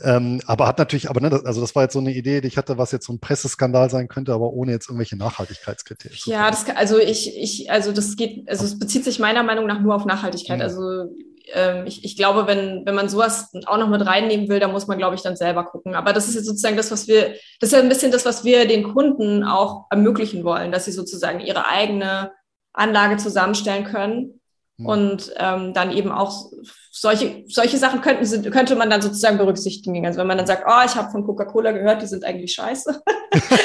[0.03, 2.57] Ähm, aber hat natürlich, aber ne, also das war jetzt so eine Idee, die ich
[2.57, 6.19] hatte, was jetzt so ein Presseskandal sein könnte, aber ohne jetzt irgendwelche Nachhaltigkeitskriterien.
[6.27, 9.81] Ja, das, also ich, ich, also das geht, also es bezieht sich meiner Meinung nach
[9.81, 10.59] nur auf Nachhaltigkeit.
[10.59, 10.63] Mhm.
[10.63, 11.09] Also
[11.53, 14.87] ähm, ich, ich glaube, wenn, wenn man sowas auch noch mit reinnehmen will, dann muss
[14.87, 15.95] man, glaube ich, dann selber gucken.
[15.95, 18.45] Aber das ist jetzt sozusagen das, was wir, das ist ja ein bisschen das, was
[18.45, 22.33] wir den Kunden auch ermöglichen wollen, dass sie sozusagen ihre eigene
[22.73, 24.38] Anlage zusammenstellen können.
[24.87, 26.51] Und ähm, dann eben auch
[26.93, 30.07] solche, solche Sachen könnten, könnte man dann sozusagen berücksichtigen.
[30.07, 33.03] Also wenn man dann sagt, oh, ich habe von Coca-Cola gehört, die sind eigentlich scheiße,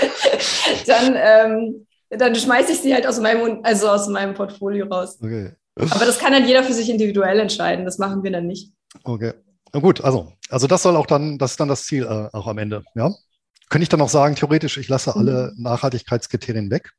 [0.87, 5.19] dann, ähm, dann schmeiße ich sie halt aus meinem, also aus meinem Portfolio raus.
[5.21, 5.51] Okay.
[5.75, 7.85] Aber das kann dann jeder für sich individuell entscheiden.
[7.85, 8.71] Das machen wir dann nicht.
[9.03, 9.33] Okay.
[9.73, 12.47] Na gut, also, also das soll auch dann, das ist dann das Ziel äh, auch
[12.47, 13.11] am Ende, ja?
[13.69, 15.63] Könnte ich dann auch sagen, theoretisch, ich lasse alle mhm.
[15.63, 16.91] Nachhaltigkeitskriterien weg?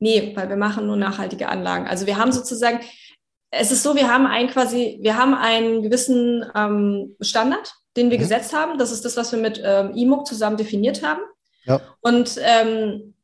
[0.00, 1.86] Nee, weil wir machen nur nachhaltige Anlagen.
[1.86, 2.80] Also wir haben sozusagen,
[3.52, 8.16] es ist so, wir haben ein quasi, wir haben einen gewissen ähm, Standard, den wir
[8.16, 8.22] mhm.
[8.22, 8.78] gesetzt haben.
[8.78, 11.20] Das ist das, was wir mit ähm, IMOC zusammen definiert haben.
[11.64, 11.80] Ja.
[12.00, 13.14] Und ähm,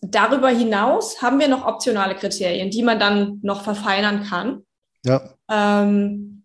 [0.00, 4.64] darüber hinaus haben wir noch optionale Kriterien, die man dann noch verfeinern kann.
[5.04, 5.34] Ja.
[5.50, 6.44] Ähm,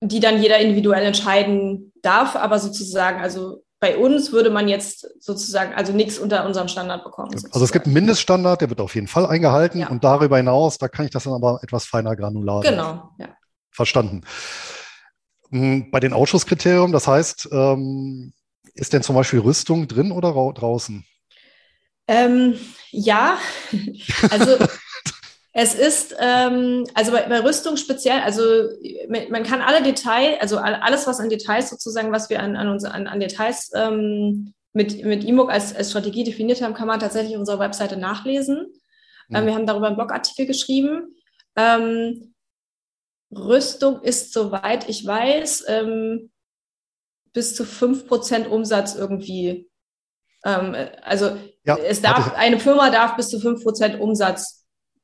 [0.00, 5.74] die dann jeder individuell entscheiden darf, aber sozusagen, also bei uns würde man jetzt sozusagen
[5.74, 7.30] also nichts unter unserem Standard bekommen.
[7.30, 7.54] Sozusagen.
[7.54, 9.88] Also es gibt einen Mindeststandard, der wird auf jeden Fall eingehalten ja.
[9.88, 12.62] und darüber hinaus, da kann ich das dann aber etwas feiner granular.
[12.62, 13.28] Genau, ja.
[13.70, 14.22] Verstanden.
[15.50, 18.32] Hm, bei den Ausschusskriterien, das heißt, ähm,
[18.74, 21.04] ist denn zum Beispiel Rüstung drin oder draußen?
[22.08, 22.58] Ähm,
[22.90, 23.38] ja,
[24.30, 24.56] also
[25.60, 28.42] Es ist, ähm, also bei, bei, Rüstung speziell, also
[29.08, 32.84] man kann alle Details, also alles, was an Details sozusagen, was wir an, an, uns,
[32.84, 37.34] an, an Details ähm, mit, mit IMOG als, als Strategie definiert haben, kann man tatsächlich
[37.34, 38.72] auf unserer Webseite nachlesen.
[39.26, 39.36] Mhm.
[39.36, 41.16] Ähm, wir haben darüber einen Blogartikel geschrieben.
[41.56, 42.34] Ähm,
[43.34, 46.30] Rüstung ist, soweit ich weiß, ähm,
[47.32, 49.68] bis zu 5% Umsatz irgendwie.
[50.44, 54.57] Ähm, also ja, es darf, eine Firma darf bis zu 5% Umsatz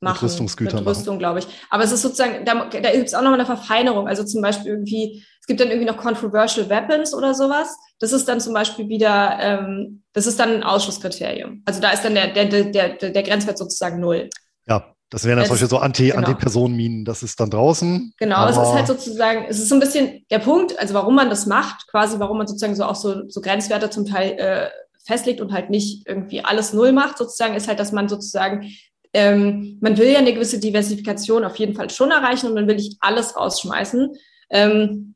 [0.04, 0.24] machen.
[0.24, 0.80] Mit Rüstungsgütern.
[0.80, 1.48] Mit Rüstung, glaube ich.
[1.70, 4.06] Aber es ist sozusagen, da, da gibt es auch noch eine Verfeinerung.
[4.06, 7.76] Also zum Beispiel irgendwie, es gibt dann irgendwie noch Controversial Weapons oder sowas.
[7.98, 11.62] Das ist dann zum Beispiel wieder, ähm, das ist dann ein Ausschlusskriterium.
[11.64, 14.30] Also da ist dann der, der, der, der, der Grenzwert sozusagen null.
[14.68, 16.18] Ja, das wären dann zum Beispiel so Anti, genau.
[16.18, 18.14] Anti-Personenminen, das ist dann draußen.
[18.18, 21.30] Genau, es ist halt sozusagen, es ist so ein bisschen der Punkt, also warum man
[21.30, 24.70] das macht, quasi warum man sozusagen so auch so, so Grenzwerte zum Teil äh,
[25.04, 28.68] festlegt und halt nicht irgendwie alles null macht, sozusagen, ist halt, dass man sozusagen
[29.14, 32.74] ähm, man will ja eine gewisse Diversifikation auf jeden Fall schon erreichen und man will
[32.74, 34.12] nicht alles rausschmeißen.
[34.50, 35.14] Ähm,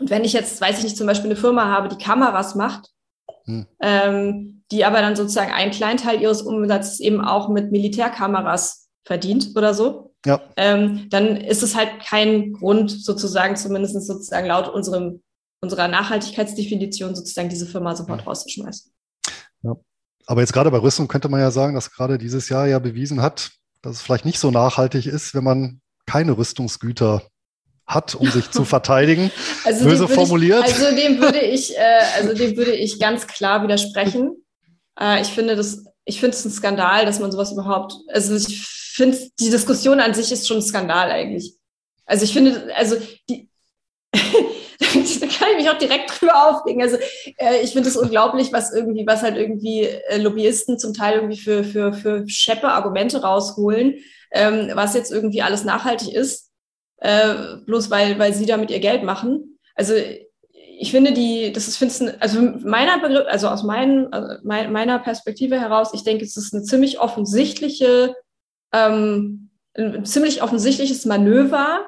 [0.00, 2.90] und wenn ich jetzt, weiß ich nicht, zum Beispiel eine Firma habe, die Kameras macht,
[3.44, 3.66] hm.
[3.80, 9.50] ähm, die aber dann sozusagen einen kleinen Teil ihres Umsatzes eben auch mit Militärkameras verdient
[9.54, 10.40] oder so, ja.
[10.56, 15.22] ähm, dann ist es halt kein Grund, sozusagen, zumindest sozusagen laut unserem,
[15.60, 18.28] unserer Nachhaltigkeitsdefinition, sozusagen diese Firma sofort hm.
[18.28, 18.90] rauszuschmeißen.
[19.62, 19.76] Ja.
[20.26, 23.20] Aber jetzt gerade bei Rüstung könnte man ja sagen, dass gerade dieses Jahr ja bewiesen
[23.20, 23.50] hat,
[23.82, 27.22] dass es vielleicht nicht so nachhaltig ist, wenn man keine Rüstungsgüter
[27.86, 29.30] hat, um sich zu verteidigen.
[29.64, 30.66] Also Böse formuliert.
[30.66, 34.36] Ich, also dem würde ich, äh, also dem würde ich ganz klar widersprechen.
[34.98, 38.66] Äh, ich finde das, ich finde es ein Skandal, dass man sowas überhaupt, also ich
[38.66, 41.54] finde die Diskussion an sich ist schon ein Skandal eigentlich.
[42.06, 42.96] Also ich finde, also
[43.28, 43.48] die,
[45.44, 46.82] kann ich mich auch direkt drüber aufregen.
[46.82, 46.96] Also
[47.38, 51.38] äh, ich finde es unglaublich, was irgendwie, was halt irgendwie äh, Lobbyisten zum Teil irgendwie
[51.38, 53.96] für, für, für scheppe Argumente rausholen,
[54.32, 56.50] ähm, was jetzt irgendwie alles nachhaltig ist,
[56.98, 59.58] äh, bloß weil, weil sie damit ihr Geld machen.
[59.74, 59.94] Also
[60.78, 65.60] ich finde die, das ist, finde also meiner Begriff, also aus meinen, also meiner Perspektive
[65.60, 68.14] heraus, ich denke, es ist eine ziemlich offensichtliche,
[68.72, 71.84] ähm, ein ziemlich offensichtliches Manöver,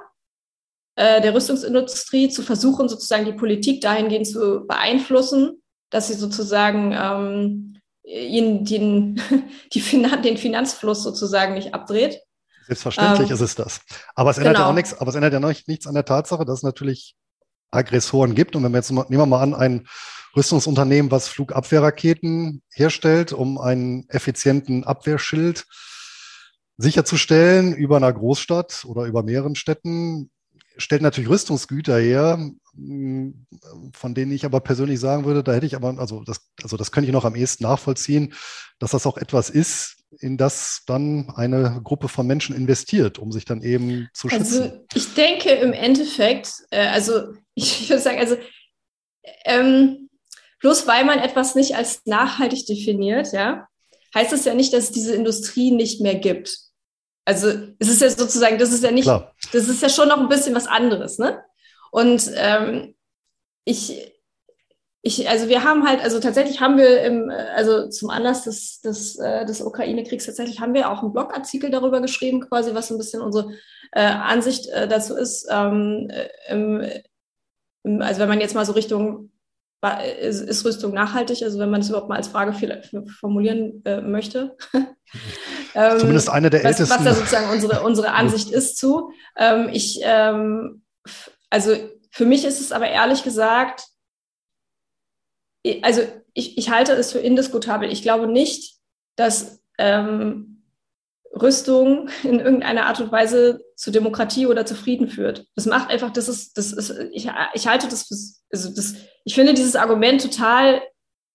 [0.97, 7.81] äh, der Rüstungsindustrie zu versuchen, sozusagen die Politik dahingehend zu beeinflussen, dass sie sozusagen ähm,
[8.03, 9.21] ihnen den,
[9.73, 12.21] die Finan den Finanzfluss sozusagen nicht abdreht.
[12.67, 13.81] Selbstverständlich ähm, ist es das.
[14.15, 14.67] Aber es ändert genau.
[14.67, 17.15] ja auch nichts, aber es ändert ja noch nichts an der Tatsache, dass es natürlich
[17.71, 18.57] Aggressoren gibt.
[18.57, 19.87] Und wenn wir jetzt nehmen wir mal an, ein
[20.35, 25.67] Rüstungsunternehmen, was Flugabwehrraketen herstellt, um einen effizienten Abwehrschild
[26.79, 30.31] sicherzustellen über einer Großstadt oder über mehreren Städten,
[30.77, 32.51] stellt natürlich Rüstungsgüter her,
[33.93, 36.93] von denen ich aber persönlich sagen würde, da hätte ich aber, also das, also das
[36.93, 38.35] könnte ich noch am ehesten nachvollziehen,
[38.79, 43.45] dass das auch etwas ist, in das dann eine Gruppe von Menschen investiert, um sich
[43.45, 44.63] dann eben zu also schützen.
[44.63, 48.37] Also ich denke im Endeffekt, äh, also ich würde sagen, also
[49.45, 50.09] ähm,
[50.61, 53.67] bloß weil man etwas nicht als nachhaltig definiert, ja,
[54.15, 56.66] heißt das ja nicht, dass es diese Industrie nicht mehr gibt.
[57.27, 57.49] Also
[57.81, 59.35] es ist ja sozusagen, das ist ja nicht, Klar.
[59.53, 61.43] das ist ja schon noch ein bisschen was anderes, ne?
[61.91, 62.95] Und ähm,
[63.65, 64.13] ich,
[65.03, 69.19] ich, also wir haben halt, also tatsächlich haben wir im, also zum Anlass des, des,
[69.19, 72.99] äh, des Ukraine-Kriegs tatsächlich haben wir auch einen Blogartikel darüber geschrieben, quasi, was so ein
[72.99, 73.51] bisschen unsere
[73.91, 75.49] äh, Ansicht äh, dazu ist.
[75.51, 76.81] Ähm, äh, im,
[77.83, 79.33] im, also wenn man jetzt mal so Richtung
[80.21, 81.43] ist, ist Rüstung nachhaltig?
[81.43, 82.53] Also wenn man es überhaupt mal als Frage
[83.21, 84.57] formulieren äh, möchte.
[85.75, 86.99] ähm, Zumindest eine der was, ältesten.
[86.99, 89.13] Was da sozusagen unsere, unsere Ansicht ist zu.
[89.37, 90.83] Ähm, ich, ähm,
[91.51, 91.77] also
[92.11, 93.85] für mich ist es aber ehrlich gesagt,
[95.83, 97.91] also ich, ich halte es für indiskutabel.
[97.91, 98.79] Ich glaube nicht,
[99.17, 100.56] dass ähm,
[101.41, 105.47] Rüstung in irgendeiner Art und Weise zu Demokratie oder zu Frieden führt.
[105.55, 108.15] Das macht einfach, das ist, das ist, ich, ich halte das, für,
[108.51, 108.95] also das,
[109.25, 110.83] ich finde dieses Argument total,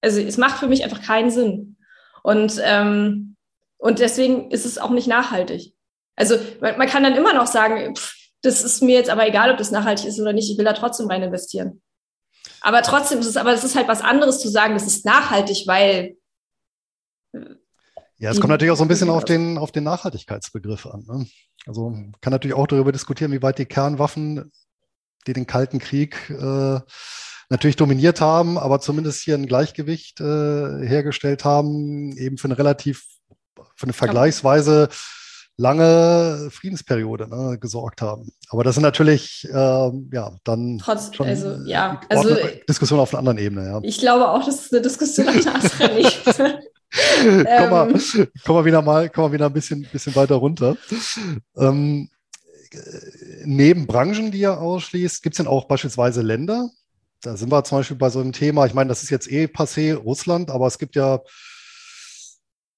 [0.01, 1.77] also es macht für mich einfach keinen Sinn.
[2.23, 3.35] Und, ähm,
[3.77, 5.73] und deswegen ist es auch nicht nachhaltig.
[6.15, 9.51] Also man, man kann dann immer noch sagen, pff, das ist mir jetzt aber egal,
[9.51, 11.81] ob das nachhaltig ist oder nicht, ich will da trotzdem rein investieren.
[12.61, 15.63] Aber trotzdem ist es, aber es ist halt was anderes zu sagen, das ist nachhaltig,
[15.67, 16.17] weil
[18.21, 21.03] ja, es kommt natürlich auch so ein bisschen auf den, auf den Nachhaltigkeitsbegriff an.
[21.07, 21.25] Ne?
[21.65, 24.51] Also man kann natürlich auch darüber diskutieren, wie weit die Kernwaffen,
[25.25, 26.79] die den Kalten Krieg äh,
[27.49, 30.23] natürlich dominiert haben, aber zumindest hier ein Gleichgewicht äh,
[30.85, 33.05] hergestellt haben, eben für eine relativ,
[33.75, 34.89] für eine vergleichsweise
[35.57, 38.31] lange Friedensperiode ne, gesorgt haben.
[38.49, 42.37] Aber das sind natürlich äh, ja dann Trotz, schon also, ja, also,
[42.69, 43.65] Diskussion auf einer anderen Ebene.
[43.65, 43.79] Ja.
[43.81, 48.27] Ich glaube auch, dass es eine Diskussion auf einer anderen Ebene komm, mal, ähm.
[48.45, 50.77] komm mal wieder mal, komm mal wieder ein bisschen, bisschen weiter runter.
[51.55, 52.09] Ähm,
[53.43, 56.69] neben Branchen, die ihr ausschließt, gibt es denn auch beispielsweise Länder?
[57.21, 59.45] Da sind wir zum Beispiel bei so einem Thema, ich meine, das ist jetzt eh
[59.45, 61.21] passé, Russland, aber es gibt ja,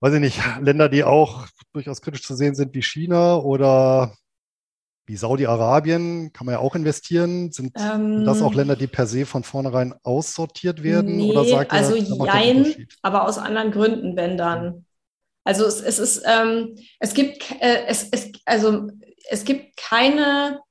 [0.01, 4.15] weiß ich nicht, Länder, die auch durchaus kritisch zu sehen sind, wie China oder
[5.05, 7.51] wie Saudi-Arabien kann man ja auch investieren.
[7.51, 11.17] Sind ähm, das auch Länder, die per se von vornherein aussortiert werden?
[11.17, 14.85] Nee, oder sagt also ihr, jein, aber aus anderen Gründen, wenn dann.
[15.43, 18.87] Also es, es ist, ähm, es gibt, äh, es, es, also
[19.29, 20.61] es gibt keine,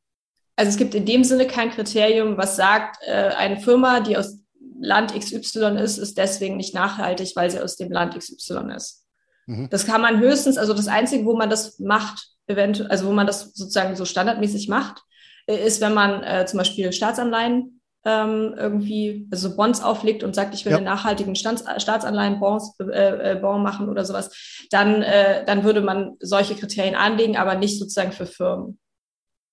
[0.56, 4.38] also es gibt in dem Sinne kein Kriterium, was sagt, äh, eine Firma, die aus
[4.80, 9.01] Land XY ist, ist deswegen nicht nachhaltig, weil sie aus dem Land XY ist.
[9.46, 9.68] Mhm.
[9.70, 13.26] Das kann man höchstens, also das Einzige, wo man das macht, eventuell, also wo man
[13.26, 15.02] das sozusagen so standardmäßig macht,
[15.46, 20.55] äh, ist, wenn man äh, zum Beispiel Staatsanleihen ähm, irgendwie, also Bonds auflegt und sagt,
[20.55, 20.78] ich will ja.
[20.78, 26.16] einen nachhaltigen Staats Staatsanleihen-Bonds äh, äh, Bond machen oder sowas, dann, äh, dann würde man
[26.18, 28.78] solche Kriterien anlegen, aber nicht sozusagen für Firmen.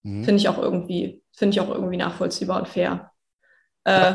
[0.03, 0.23] Mhm.
[0.23, 3.11] Finde ich auch irgendwie, finde ich auch irgendwie nachvollziehbar und fair.
[3.83, 4.13] Äh.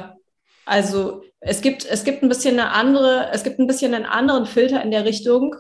[0.67, 4.47] Also es gibt, es gibt ein bisschen eine andere, es gibt ein bisschen einen anderen
[4.47, 5.55] Filter in der Richtung.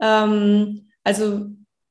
[0.00, 1.46] Ähm, also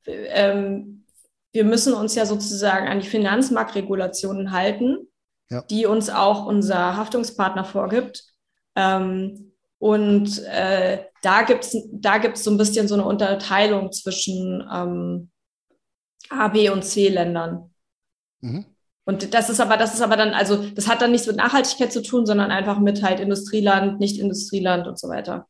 [0.05, 1.05] ähm,
[1.51, 5.07] wir müssen uns ja sozusagen an die Finanzmarktregulationen halten,
[5.49, 5.63] ja.
[5.63, 8.23] die uns auch unser Haftungspartner vorgibt.
[8.75, 14.67] Ähm, und äh, da gibt es da gibt's so ein bisschen so eine Unterteilung zwischen
[14.71, 15.29] ähm,
[16.29, 17.73] A, B und C-Ländern.
[18.41, 18.65] Mhm.
[19.05, 21.93] Und das ist aber, das ist aber dann, also das hat dann nichts mit Nachhaltigkeit
[21.93, 25.47] zu tun, sondern einfach mit halt Industrieland, Nicht-Industrieland und so weiter.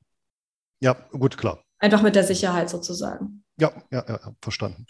[0.79, 1.63] Ja, gut, klar.
[1.79, 3.43] Einfach mit der Sicherheit sozusagen.
[3.59, 4.87] Ja, ja, ja, verstanden.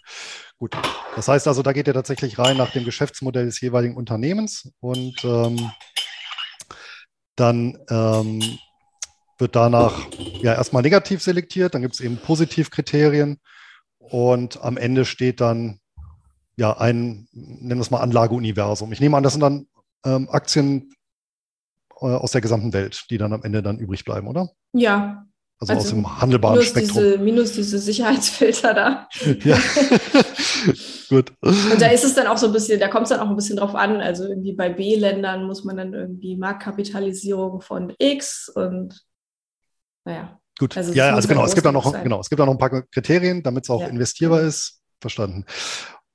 [0.58, 0.76] Gut.
[1.16, 5.24] Das heißt also, da geht ihr tatsächlich rein nach dem Geschäftsmodell des jeweiligen Unternehmens und
[5.24, 5.72] ähm,
[7.36, 8.42] dann ähm,
[9.38, 10.08] wird danach
[10.42, 13.40] ja erstmal negativ selektiert, dann gibt es eben Positivkriterien
[14.00, 15.80] und am Ende steht dann
[16.56, 18.92] ja ein, nennen wir es mal Anlageuniversum.
[18.92, 19.68] Ich nehme an, das sind dann
[20.06, 20.90] ähm, Aktien
[22.02, 24.50] äh, aus der gesamten Welt, die dann am Ende dann übrig bleiben, oder?
[24.74, 25.27] Ja,
[25.60, 27.04] also, also aus dem handelbaren minus Spektrum.
[27.04, 29.10] Diese, minus diese Sicherheitsfilter da.
[29.44, 29.58] Ja.
[31.10, 31.34] Gut.
[31.42, 33.36] Und da ist es dann auch so ein bisschen, da kommt es dann auch ein
[33.36, 34.02] bisschen drauf an.
[34.02, 39.04] Also irgendwie bei B-Ländern muss man dann irgendwie Marktkapitalisierung von X und
[40.06, 40.40] naja.
[40.60, 42.58] Gut, also ja, also genau, es gibt da noch, genau, es gibt da noch ein
[42.58, 43.88] paar Kriterien, damit es auch ja.
[43.88, 44.82] investierbar ist.
[45.00, 45.46] Verstanden.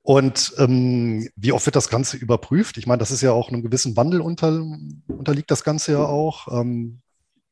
[0.03, 2.77] Und ähm, wie oft wird das Ganze überprüft?
[2.77, 4.65] Ich meine, das ist ja auch einem gewissen Wandel unter,
[5.07, 6.49] unterliegt das Ganze ja auch.
[6.49, 7.03] Ähm,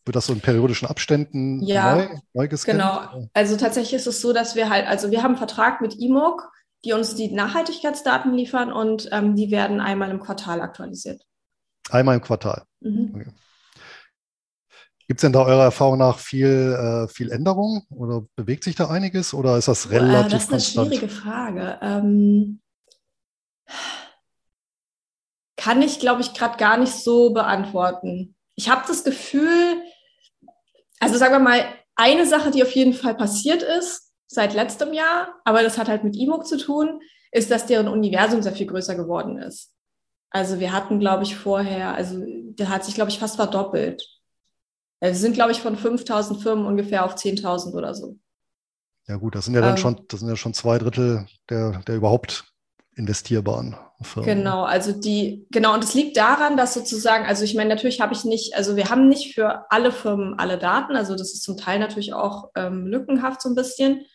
[0.05, 2.81] wird das so in periodischen Abständen ja, neu, neu gescannt?
[2.81, 3.29] Genau.
[3.35, 6.51] Also tatsächlich ist es so, dass wir halt, also wir haben einen Vertrag mit IMOG,
[6.85, 11.23] die uns die Nachhaltigkeitsdaten liefern und ähm, die werden einmal im Quartal aktualisiert.
[11.91, 12.65] Einmal im Quartal.
[12.81, 13.13] Mhm.
[13.15, 13.31] Okay.
[15.07, 18.89] Gibt es denn da eurer Erfahrung nach viel, äh, viel Änderung oder bewegt sich da
[18.89, 20.87] einiges oder ist das relativ äh, Das ist eine konstant?
[20.87, 21.79] schwierige Frage.
[21.83, 22.61] Ähm,
[25.57, 28.37] kann ich, glaube ich, gerade gar nicht so beantworten.
[28.55, 29.83] Ich habe das Gefühl,
[31.01, 31.65] also sagen wir mal,
[31.97, 36.05] eine Sache, die auf jeden Fall passiert ist seit letztem Jahr, aber das hat halt
[36.05, 37.01] mit E-Book zu tun,
[37.33, 39.73] ist, dass deren Universum sehr viel größer geworden ist.
[40.31, 44.07] Also wir hatten, glaube ich, vorher, also der hat sich, glaube ich, fast verdoppelt.
[45.01, 48.19] Wir sind, glaube ich, von 5000 Firmen ungefähr auf 10.000 oder so.
[49.09, 51.83] Ja gut, das sind ja dann ähm, schon, das sind ja schon zwei Drittel der,
[51.87, 52.45] der überhaupt
[52.95, 54.39] investierbaren Firmen.
[54.39, 58.15] Genau, also die, genau, und es liegt daran, dass sozusagen, also ich meine, natürlich habe
[58.15, 61.57] ich nicht, also wir haben nicht für alle Firmen alle Daten, also das ist zum
[61.57, 64.07] Teil natürlich auch ähm, lückenhaft so ein bisschen,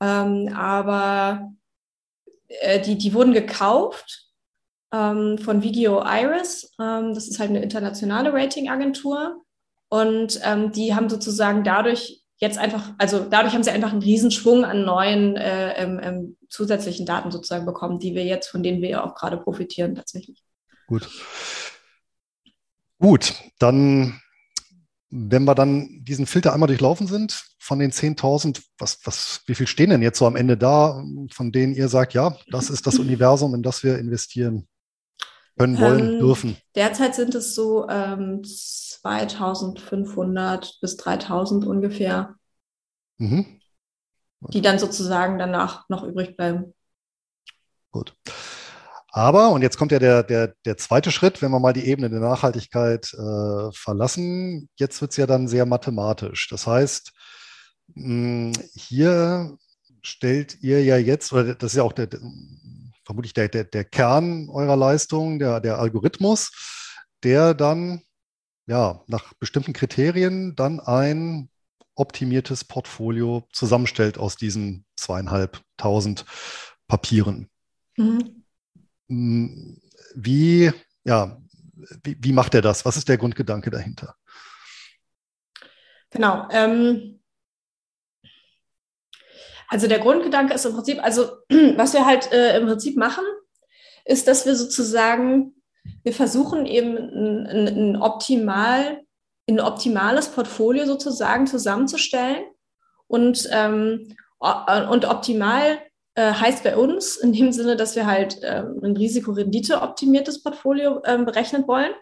[0.00, 1.50] ähm, aber
[2.48, 4.28] äh, die, die wurden gekauft
[4.92, 9.42] ähm, von Vigio Iris, ähm, das ist halt eine internationale Ratingagentur.
[9.90, 14.64] Und ähm, die haben sozusagen dadurch jetzt einfach, also dadurch haben sie einfach einen Riesenschwung
[14.64, 18.88] an neuen äh, ähm, ähm, zusätzlichen Daten sozusagen bekommen, die wir jetzt, von denen wir
[18.88, 20.42] ja auch gerade profitieren tatsächlich.
[20.86, 21.08] Gut.
[22.98, 24.20] Gut, dann,
[25.10, 29.66] wenn wir dann diesen Filter einmal durchlaufen sind, von den 10.000, was, was, wie viel
[29.66, 32.98] stehen denn jetzt so am Ende da, von denen ihr sagt, ja, das ist das
[32.98, 34.66] Universum, in das wir investieren
[35.58, 36.56] können, wollen, ähm, dürfen?
[36.74, 42.36] Derzeit sind es so ähm, 2500 bis 3000 ungefähr,
[43.18, 43.57] mhm.
[44.40, 46.74] Die dann sozusagen danach noch übrig bleiben.
[47.90, 48.14] Gut.
[49.10, 52.10] Aber, und jetzt kommt ja der, der, der zweite Schritt, wenn wir mal die Ebene
[52.10, 56.48] der Nachhaltigkeit äh, verlassen, jetzt wird es ja dann sehr mathematisch.
[56.48, 57.12] Das heißt,
[57.94, 59.56] mh, hier
[60.02, 62.08] stellt ihr ja jetzt, oder das ist ja auch der,
[63.04, 66.52] vermutlich der, der, der Kern eurer Leistung, der, der Algorithmus,
[67.24, 68.02] der dann
[68.66, 71.48] ja, nach bestimmten Kriterien dann ein
[71.98, 76.24] optimiertes Portfolio zusammenstellt aus diesen zweieinhalbtausend
[76.86, 77.48] Papieren.
[77.96, 78.44] Mhm.
[79.08, 79.76] Mm,
[80.14, 80.72] wie,
[81.04, 81.40] ja,
[82.02, 82.84] wie, wie, macht er das?
[82.84, 84.14] Was ist der Grundgedanke dahinter?
[86.10, 86.48] Genau.
[86.50, 87.20] Ähm,
[89.68, 91.30] also der Grundgedanke ist im Prinzip, also
[91.76, 93.24] was wir halt äh, im Prinzip machen,
[94.04, 95.54] ist, dass wir sozusagen
[96.02, 99.02] wir versuchen eben ein, ein, optimal,
[99.48, 102.44] ein optimales Portfolio sozusagen zusammenzustellen.
[103.06, 105.78] Und, ähm, und optimal
[106.14, 111.24] äh, heißt bei uns in dem Sinne, dass wir halt ähm, ein Risikorendite-optimiertes Portfolio ähm,
[111.24, 111.92] berechnen wollen.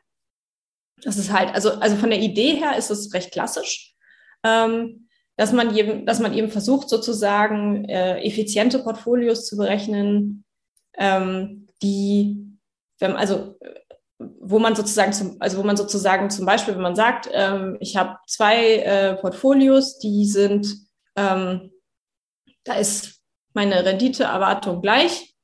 [1.03, 3.95] Das ist halt, also, also von der Idee her ist es recht klassisch,
[4.43, 10.45] ähm, dass, man eben, dass man eben versucht, sozusagen äh, effiziente Portfolios zu berechnen,
[10.97, 12.47] ähm, die
[12.99, 13.59] wenn, also
[14.19, 17.97] wo man sozusagen zum, also wo man sozusagen zum Beispiel, wenn man sagt, ähm, ich
[17.97, 20.75] habe zwei äh, Portfolios, die sind,
[21.17, 21.73] ähm,
[22.65, 23.21] da ist
[23.53, 25.35] meine Renditeerwartung gleich,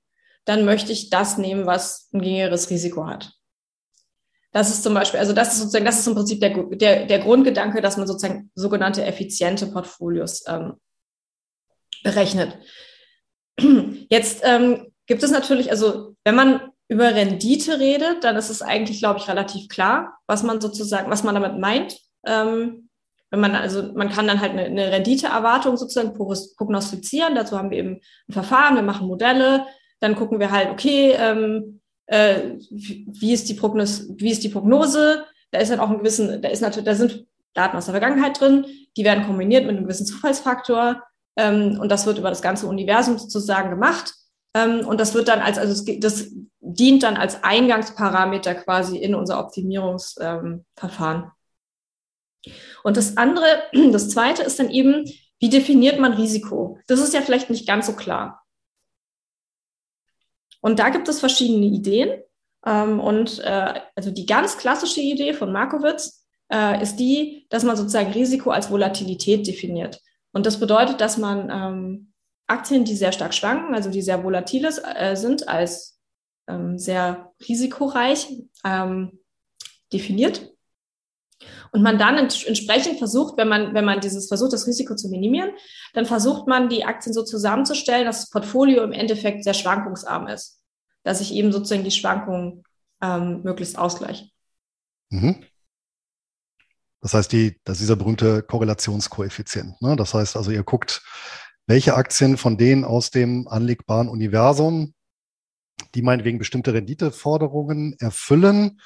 [0.45, 3.33] dann möchte ich das nehmen, was ein geringeres Risiko hat.
[4.53, 7.19] Das ist zum Beispiel, also das ist sozusagen, das ist im Prinzip der, der, der
[7.21, 10.75] Grundgedanke, dass man sozusagen sogenannte effiziente Portfolios ähm,
[12.03, 12.59] berechnet.
[14.11, 18.99] Jetzt ähm, gibt es natürlich, also wenn man über Rendite redet, dann ist es eigentlich,
[18.99, 21.99] glaube ich, relativ klar, was man sozusagen, was man damit meint.
[22.27, 22.91] Ähm,
[23.31, 27.35] wenn man also, man kann dann halt eine, eine Renditeerwartung sozusagen prognostizieren.
[27.35, 29.65] Dazu haben wir eben ein Verfahren, wir machen Modelle,
[30.01, 35.25] dann gucken wir halt, okay, ähm, äh, wie ist die Prognose, wie ist die Prognose?
[35.51, 38.39] Da ist dann auch ein gewissen, da ist natürlich, da sind Daten aus der Vergangenheit
[38.39, 38.67] drin,
[38.99, 41.03] die werden kombiniert mit einem gewissen Zufallsfaktor
[41.37, 44.13] ähm, und das wird über das ganze Universum sozusagen gemacht.
[44.55, 49.41] Ähm, und das wird dann als, also das dient dann als Eingangsparameter quasi in unser
[49.41, 51.31] Optimierungsverfahren.
[52.83, 53.47] Und das andere,
[53.93, 55.05] das zweite ist dann eben,
[55.39, 56.79] wie definiert man Risiko?
[56.87, 58.45] Das ist ja vielleicht nicht ganz so klar.
[60.61, 62.23] Und da gibt es verschiedene Ideen.
[62.65, 67.77] Ähm, und äh, also die ganz klassische Idee von Markowitz äh, ist die, dass man
[67.77, 70.01] sozusagen Risiko als Volatilität definiert.
[70.33, 72.12] Und das bedeutet, dass man ähm,
[72.53, 75.99] Aktien, die sehr stark schwanken, also die sehr volatil äh, sind, als
[76.49, 78.29] ähm, sehr risikoreich
[78.65, 79.19] ähm,
[79.93, 80.49] definiert.
[81.73, 85.09] Und man dann ents entsprechend versucht, wenn man, wenn man dieses versucht, das Risiko zu
[85.09, 85.51] minimieren,
[85.95, 90.61] dann versucht man, die Aktien so zusammenzustellen, dass das Portfolio im Endeffekt sehr schwankungsarm ist.
[91.03, 92.63] Dass sich eben sozusagen die Schwankungen
[93.03, 94.31] ähm, möglichst ausgleichen.
[95.11, 95.45] Mhm.
[97.01, 99.83] Das heißt, die, das ist dieser berühmte Korrelationskoeffizient.
[99.83, 99.97] Ne?
[99.97, 101.03] Das heißt also, ihr guckt,
[101.67, 104.95] welche Aktien von denen aus dem anlegbaren Universum,
[105.95, 108.81] die meinetwegen bestimmte Renditeforderungen erfüllen,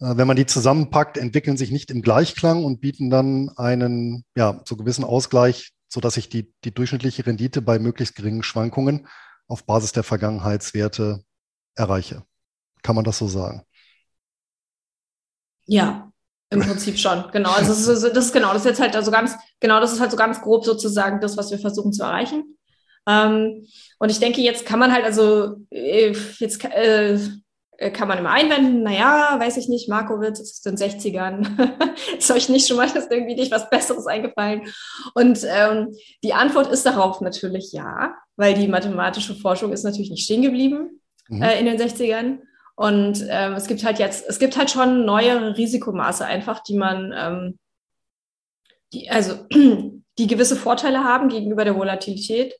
[0.00, 4.60] äh, wenn man die zusammenpackt, entwickeln sich nicht im Gleichklang und bieten dann einen, ja,
[4.64, 9.06] so gewissen Ausgleich, sodass sich die, die durchschnittliche Rendite bei möglichst geringen Schwankungen
[9.46, 11.24] auf Basis der Vergangenheitswerte
[11.74, 12.24] erreiche.
[12.82, 13.62] Kann man das so sagen?
[15.66, 16.07] Ja,
[16.50, 17.50] im Prinzip schon, genau.
[17.50, 20.00] Also das ist, das ist genau, das ist jetzt halt also ganz, genau, das ist
[20.00, 22.56] halt so ganz grob sozusagen das, was wir versuchen zu erreichen.
[23.06, 23.66] Ähm,
[23.98, 27.18] und ich denke, jetzt kann man halt also äh, jetzt äh,
[27.78, 31.88] äh, kann man immer einwenden, naja, weiß ich nicht, Markowitz ist in den 60ern.
[32.18, 34.62] ist euch nicht schon mal das irgendwie nicht was Besseres eingefallen?
[35.14, 35.94] Und ähm,
[36.24, 41.00] die Antwort ist darauf natürlich ja, weil die mathematische Forschung ist natürlich nicht stehen geblieben
[41.28, 41.42] mhm.
[41.42, 42.38] äh, in den 60ern.
[42.78, 47.12] Und ähm, es gibt halt jetzt, es gibt halt schon neuere Risikomaße einfach, die man,
[47.12, 47.58] ähm,
[48.92, 49.34] die, also
[50.18, 52.54] die gewisse Vorteile haben gegenüber der Volatilität.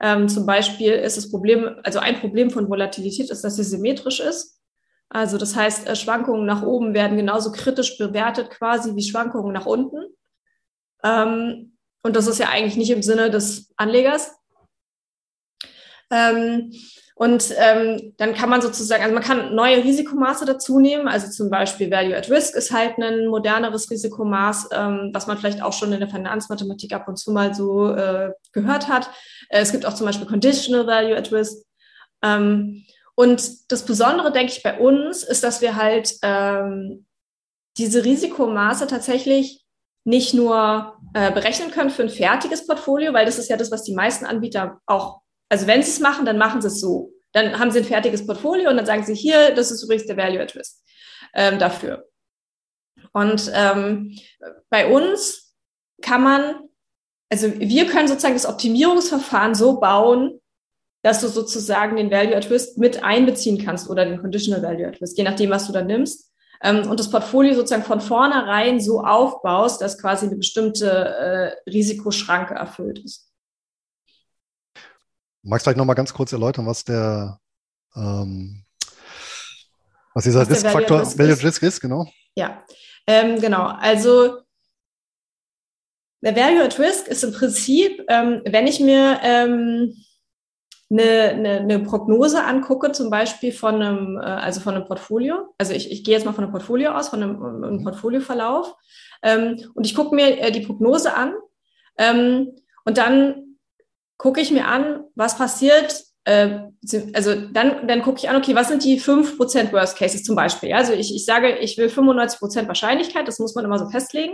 [0.00, 4.18] Ähm, zum Beispiel ist das Problem, also ein Problem von Volatilität ist, dass sie symmetrisch
[4.18, 4.60] ist.
[5.08, 9.66] Also das heißt, äh, Schwankungen nach oben werden genauso kritisch bewertet quasi wie Schwankungen nach
[9.66, 10.04] unten.
[11.04, 14.34] Ähm, und das ist ja eigentlich nicht im Sinne des Anlegers.
[16.10, 16.72] Ähm,
[17.16, 21.06] und ähm, dann kann man sozusagen, also man kann neue Risikomaße dazu nehmen.
[21.06, 25.62] Also zum Beispiel Value at Risk ist halt ein moderneres Risikomaß, ähm, was man vielleicht
[25.62, 29.10] auch schon in der Finanzmathematik ab und zu mal so äh, gehört hat.
[29.48, 31.62] Äh, es gibt auch zum Beispiel Conditional Value at Risk.
[32.20, 32.84] Ähm,
[33.14, 37.06] und das Besondere, denke ich, bei uns ist, dass wir halt ähm,
[37.76, 39.64] diese Risikomaße tatsächlich
[40.02, 43.84] nicht nur äh, berechnen können für ein fertiges Portfolio, weil das ist ja das, was
[43.84, 47.12] die meisten Anbieter auch also wenn sie es machen, dann machen sie es so.
[47.32, 50.16] Dann haben sie ein fertiges Portfolio und dann sagen sie hier, das ist übrigens der
[50.16, 50.54] Value at
[51.34, 52.08] ähm, dafür.
[53.12, 54.16] Und ähm,
[54.70, 55.54] bei uns
[56.02, 56.68] kann man,
[57.30, 60.40] also wir können sozusagen das Optimierungsverfahren so bauen,
[61.02, 65.24] dass du sozusagen den Value at mit einbeziehen kannst oder den Conditional Value at je
[65.24, 66.32] nachdem, was du da nimmst.
[66.62, 72.54] Ähm, und das Portfolio sozusagen von vornherein so aufbaust, dass quasi eine bestimmte äh, Risikoschranke
[72.54, 73.23] erfüllt ist.
[75.46, 77.38] Magst du vielleicht nochmal ganz kurz erläutern, was der,
[77.94, 78.64] ähm,
[80.14, 82.06] was dieser Riskfaktor Value Risk ist, genau?
[82.34, 82.64] Ja,
[83.06, 83.66] ähm, genau.
[83.66, 84.38] Also
[86.22, 89.94] der Value at Risk ist im Prinzip, ähm, wenn ich mir ähm,
[90.90, 95.74] eine, eine, eine, Prognose angucke, zum Beispiel von einem, äh, also von einem Portfolio, also
[95.74, 97.84] ich, ich gehe jetzt mal von einem Portfolio aus, von einem, einem mhm.
[97.84, 98.74] Portfolioverlauf,
[99.22, 101.34] ähm, und ich gucke mir äh, die Prognose an
[101.98, 103.43] ähm, und dann
[104.24, 106.02] gucke ich mir an, was passiert.
[106.24, 106.60] Äh,
[107.12, 110.72] also dann, dann gucke ich an, okay, was sind die 5% Worst Cases zum Beispiel?
[110.72, 114.32] Also ich, ich sage, ich will 95% Wahrscheinlichkeit, das muss man immer so festlegen.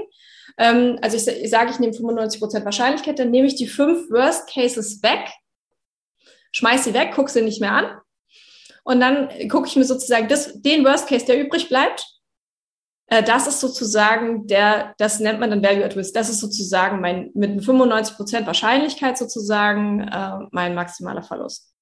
[0.59, 4.49] Ähm, also ich, ich sage, ich nehme 95% Wahrscheinlichkeit, dann nehme ich die fünf Worst
[4.49, 5.28] Cases weg,
[6.53, 8.01] schmeiß sie weg, gucke sie nicht mehr an.
[8.84, 12.07] Und dann gucke ich mir sozusagen das, den Worst Case, der übrig bleibt,
[13.11, 16.14] äh, das ist sozusagen der, das nennt man dann Value at Risk.
[16.14, 21.74] Das ist sozusagen mein, mit 95 Prozent Wahrscheinlichkeit sozusagen äh, mein maximaler Verlust.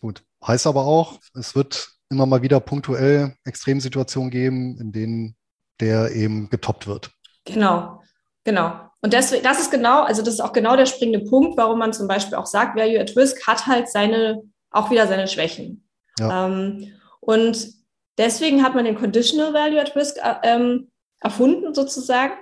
[0.00, 0.22] Gut.
[0.46, 5.36] Heißt aber auch, es wird immer mal wieder punktuell Extremsituationen geben, in denen
[5.80, 7.10] der eben getoppt wird.
[7.46, 8.02] Genau,
[8.44, 8.90] genau.
[9.00, 11.94] Und deswegen, das ist genau, also das ist auch genau der springende Punkt, warum man
[11.94, 15.88] zum Beispiel auch sagt, Value at Risk hat halt seine, auch wieder seine Schwächen.
[16.18, 16.46] Ja.
[16.46, 17.74] Ähm, und
[18.18, 20.90] Deswegen hat man den Conditional Value at Risk äh, ähm,
[21.20, 22.34] erfunden sozusagen.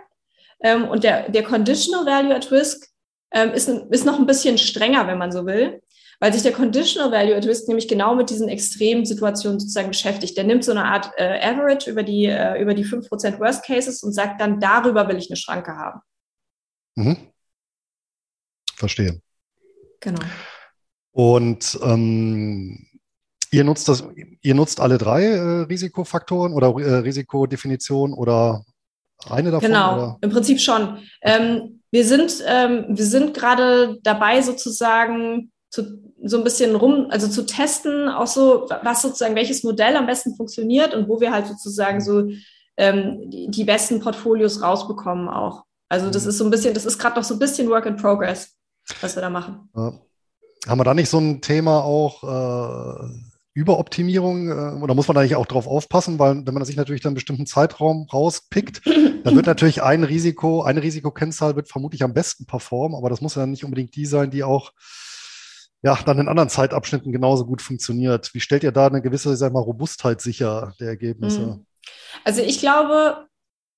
[0.60, 2.86] Ähm, und der, der Conditional Value at Risk
[3.32, 5.82] ähm, ist, ist noch ein bisschen strenger, wenn man so will,
[6.20, 10.36] weil sich der Conditional Value at Risk nämlich genau mit diesen extremen Situationen sozusagen beschäftigt.
[10.36, 14.02] Der nimmt so eine Art äh, Average über die, äh, über die 5% Worst Cases
[14.02, 16.00] und sagt dann, darüber will ich eine Schranke haben.
[16.96, 17.16] Mhm.
[18.76, 19.20] Verstehe.
[20.00, 20.20] Genau.
[21.12, 22.86] Und ähm,
[23.52, 24.02] Ihr nutzt das,
[24.40, 28.64] ihr nutzt alle drei äh, Risikofaktoren oder äh, Risikodefinitionen oder
[29.28, 29.68] eine davon?
[29.68, 30.18] Genau, oder?
[30.22, 30.98] im Prinzip schon.
[31.20, 37.28] Ähm, wir sind, ähm, wir sind gerade dabei, sozusagen zu, so ein bisschen rum, also
[37.28, 41.46] zu testen, auch so, was sozusagen, welches Modell am besten funktioniert und wo wir halt
[41.46, 42.30] sozusagen so
[42.78, 45.64] ähm, die, die, besten Portfolios rausbekommen auch.
[45.90, 46.30] Also das mhm.
[46.30, 48.56] ist so ein bisschen, das ist gerade noch so ein bisschen Work in Progress,
[49.02, 49.68] was wir da machen.
[49.76, 49.92] Ja.
[50.66, 52.22] Haben wir da nicht so ein Thema auch?
[52.22, 56.76] Äh Überoptimierung äh, oder muss man da nicht auch drauf aufpassen, weil wenn man sich
[56.76, 58.82] natürlich dann einen bestimmten Zeitraum rauspickt,
[59.24, 63.34] dann wird natürlich ein Risiko, eine Risikokennzahl wird vermutlich am besten performen, aber das muss
[63.34, 64.72] ja nicht unbedingt die sein, die auch
[65.82, 68.32] ja, dann in anderen Zeitabschnitten genauso gut funktioniert.
[68.34, 71.40] Wie stellt ihr da eine gewisse, sag mal, Robustheit sicher der Ergebnisse?
[71.40, 71.66] Mhm.
[72.24, 73.26] Also ich glaube,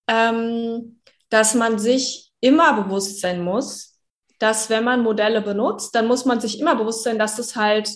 [0.07, 1.01] ähm,
[1.31, 3.99] dass man sich immer bewusst sein muss,
[4.39, 7.89] dass wenn man Modelle benutzt, dann muss man sich immer bewusst sein, dass das halt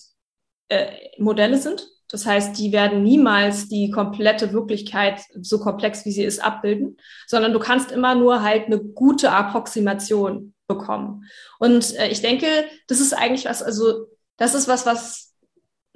[0.69, 0.87] äh,
[1.19, 1.89] Modelle sind.
[2.11, 6.97] Das heißt, die werden niemals die komplette Wirklichkeit, so komplex wie sie ist, abbilden,
[7.27, 11.25] sondern du kannst immer nur halt eine gute Approximation bekommen.
[11.59, 12.47] Und äh, ich denke,
[12.87, 14.07] das ist eigentlich was, also
[14.37, 15.35] das ist was, was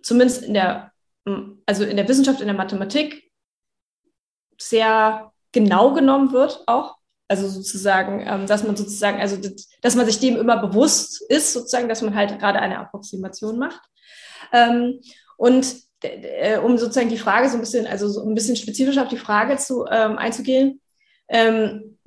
[0.03, 0.93] zumindest in der,
[1.67, 3.31] also in der Wissenschaft, in der Mathematik
[4.61, 6.97] sehr genau genommen wird auch.
[7.29, 9.39] Also sozusagen, ähm, dass man sozusagen, also
[9.81, 13.81] dass man sich dem immer bewusst ist, sozusagen, dass man halt gerade eine Approximation macht.
[14.53, 15.01] Ähm,
[15.37, 19.09] und äh, um sozusagen die Frage so ein bisschen, also so ein bisschen spezifisch auf
[19.09, 20.81] die Frage zu, ähm, einzugehen,
[21.29, 21.99] ähm,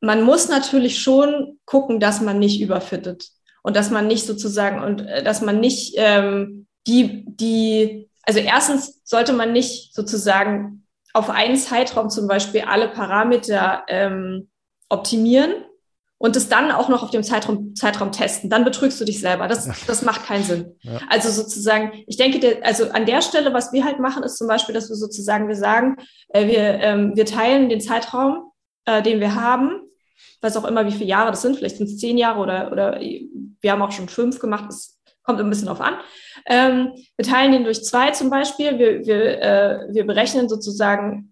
[0.00, 3.28] man muss natürlich schon gucken, dass man nicht überfittet
[3.62, 9.00] und dass man nicht sozusagen und äh, dass man nicht ähm, die, die, also erstens
[9.04, 14.48] sollte man nicht sozusagen auf einen Zeitraum zum Beispiel alle Parameter ähm,
[14.88, 15.52] optimieren
[16.20, 18.50] und es dann auch noch auf dem Zeitraum, Zeitraum testen.
[18.50, 19.48] Dann betrügst du dich selber.
[19.48, 20.76] Das, das macht keinen Sinn.
[20.82, 21.00] Ja.
[21.08, 24.46] Also sozusagen, ich denke, der, also an der Stelle, was wir halt machen, ist zum
[24.46, 25.96] Beispiel, dass wir sozusagen, wir sagen,
[26.28, 28.52] äh, wir, ähm, wir teilen den Zeitraum,
[28.84, 29.80] äh, den wir haben
[30.42, 33.00] weiß auch immer, wie viele Jahre das sind, vielleicht sind es zehn Jahre oder, oder
[33.00, 35.94] wir haben auch schon fünf gemacht, das kommt ein bisschen drauf an.
[36.46, 38.78] Ähm, wir teilen den durch zwei zum Beispiel.
[38.78, 41.29] Wir, wir, äh, wir berechnen sozusagen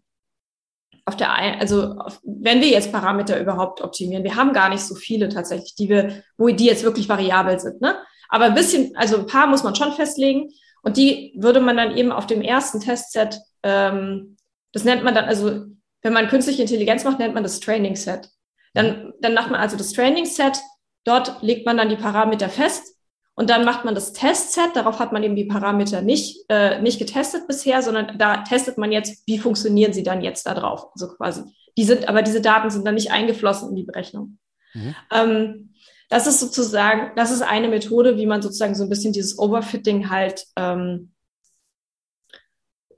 [1.09, 4.83] auf der ein, also auf, wenn wir jetzt Parameter überhaupt optimieren, wir haben gar nicht
[4.83, 7.97] so viele tatsächlich, die wir, wo die jetzt wirklich variabel sind, ne?
[8.29, 10.51] Aber ein bisschen, also ein paar muss man schon festlegen
[10.83, 14.37] und die würde man dann eben auf dem ersten Testset, ähm,
[14.73, 15.65] das nennt man dann, also
[16.03, 18.29] wenn man künstliche Intelligenz macht, nennt man das Training Set.
[18.75, 20.61] Dann, dann macht man also das Training Set,
[21.05, 22.98] dort legt man dann die Parameter fest
[23.39, 26.99] und dann macht man das Testset, darauf hat man eben die Parameter nicht, äh, nicht
[26.99, 30.89] getestet bisher, sondern da testet man jetzt, wie funktionieren sie dann jetzt da drauf.
[30.93, 31.45] Also quasi,
[31.77, 34.39] die sind, aber diese Daten sind dann nicht eingeflossen in die Berechnung.
[34.75, 34.97] Mhm.
[35.13, 35.75] Ähm,
[36.09, 40.11] das ist sozusagen, das ist eine Methode, wie man sozusagen so ein bisschen dieses Overfitting
[40.11, 41.13] halt ähm,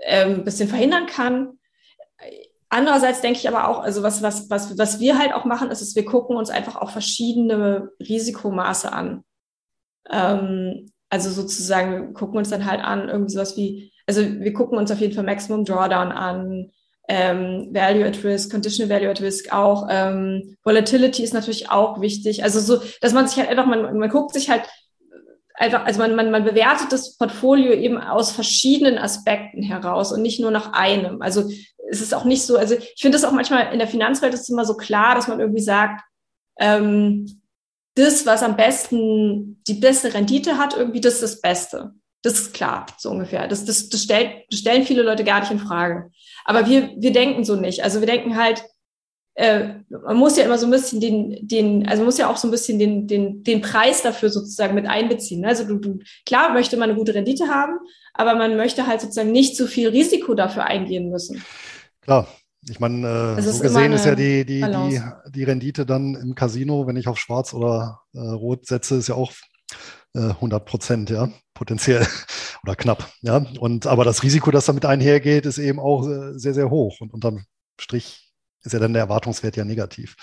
[0.03, 1.59] ein ähm, bisschen verhindern kann.
[2.71, 5.83] Andererseits denke ich aber auch, also was, was, was, was wir halt auch machen, ist,
[5.83, 9.23] dass wir gucken uns einfach auch verschiedene Risikomaße an.
[10.09, 14.79] Ähm, also sozusagen, wir gucken uns dann halt an, irgendwie sowas wie, also wir gucken
[14.79, 16.71] uns auf jeden Fall Maximum Drawdown an,
[17.09, 22.45] ähm, Value at Risk, Conditional Value at Risk auch, ähm, Volatility ist natürlich auch wichtig.
[22.45, 24.63] Also so, dass man sich halt einfach, man, man guckt sich halt
[25.55, 30.41] einfach, also man, man, man bewertet das Portfolio eben aus verschiedenen Aspekten heraus und nicht
[30.41, 31.21] nur nach einem.
[31.21, 31.51] Also
[31.91, 34.49] es ist auch nicht so, also ich finde es auch manchmal in der Finanzwelt ist
[34.49, 36.03] immer so klar, dass man irgendwie sagt,
[36.61, 37.40] ähm,
[37.95, 41.93] das, was am besten, die beste Rendite hat, irgendwie, das ist das Beste.
[42.23, 43.49] Das ist klar, so ungefähr.
[43.49, 46.11] Das, das, das, stellt, das stellen viele Leute gar nicht in Frage.
[46.45, 47.83] Aber wir, wir denken so nicht.
[47.83, 48.63] Also wir denken halt,
[49.35, 52.47] äh, man muss ja immer so ein bisschen den, den, also muss ja auch so
[52.47, 55.45] ein bisschen den, den, den Preis dafür sozusagen mit einbeziehen.
[55.47, 57.79] Also du, du, klar möchte man eine gute Rendite haben,
[58.13, 61.43] aber man möchte halt sozusagen nicht zu viel Risiko dafür eingehen müssen.
[62.03, 62.29] Klar.
[62.69, 66.87] Ich meine, äh, so gesehen ist ja die, die, die, die Rendite dann im Casino,
[66.87, 69.33] wenn ich auf Schwarz oder äh, Rot setze, ist ja auch
[70.15, 72.07] äh, 100 Prozent, ja, potenziell
[72.63, 73.45] oder knapp, ja.
[73.59, 77.01] Und aber das Risiko, das damit einhergeht, ist eben auch äh, sehr, sehr hoch.
[77.01, 77.45] Und unterm
[77.79, 78.31] Strich
[78.63, 80.17] ist ja dann der Erwartungswert ja negativ.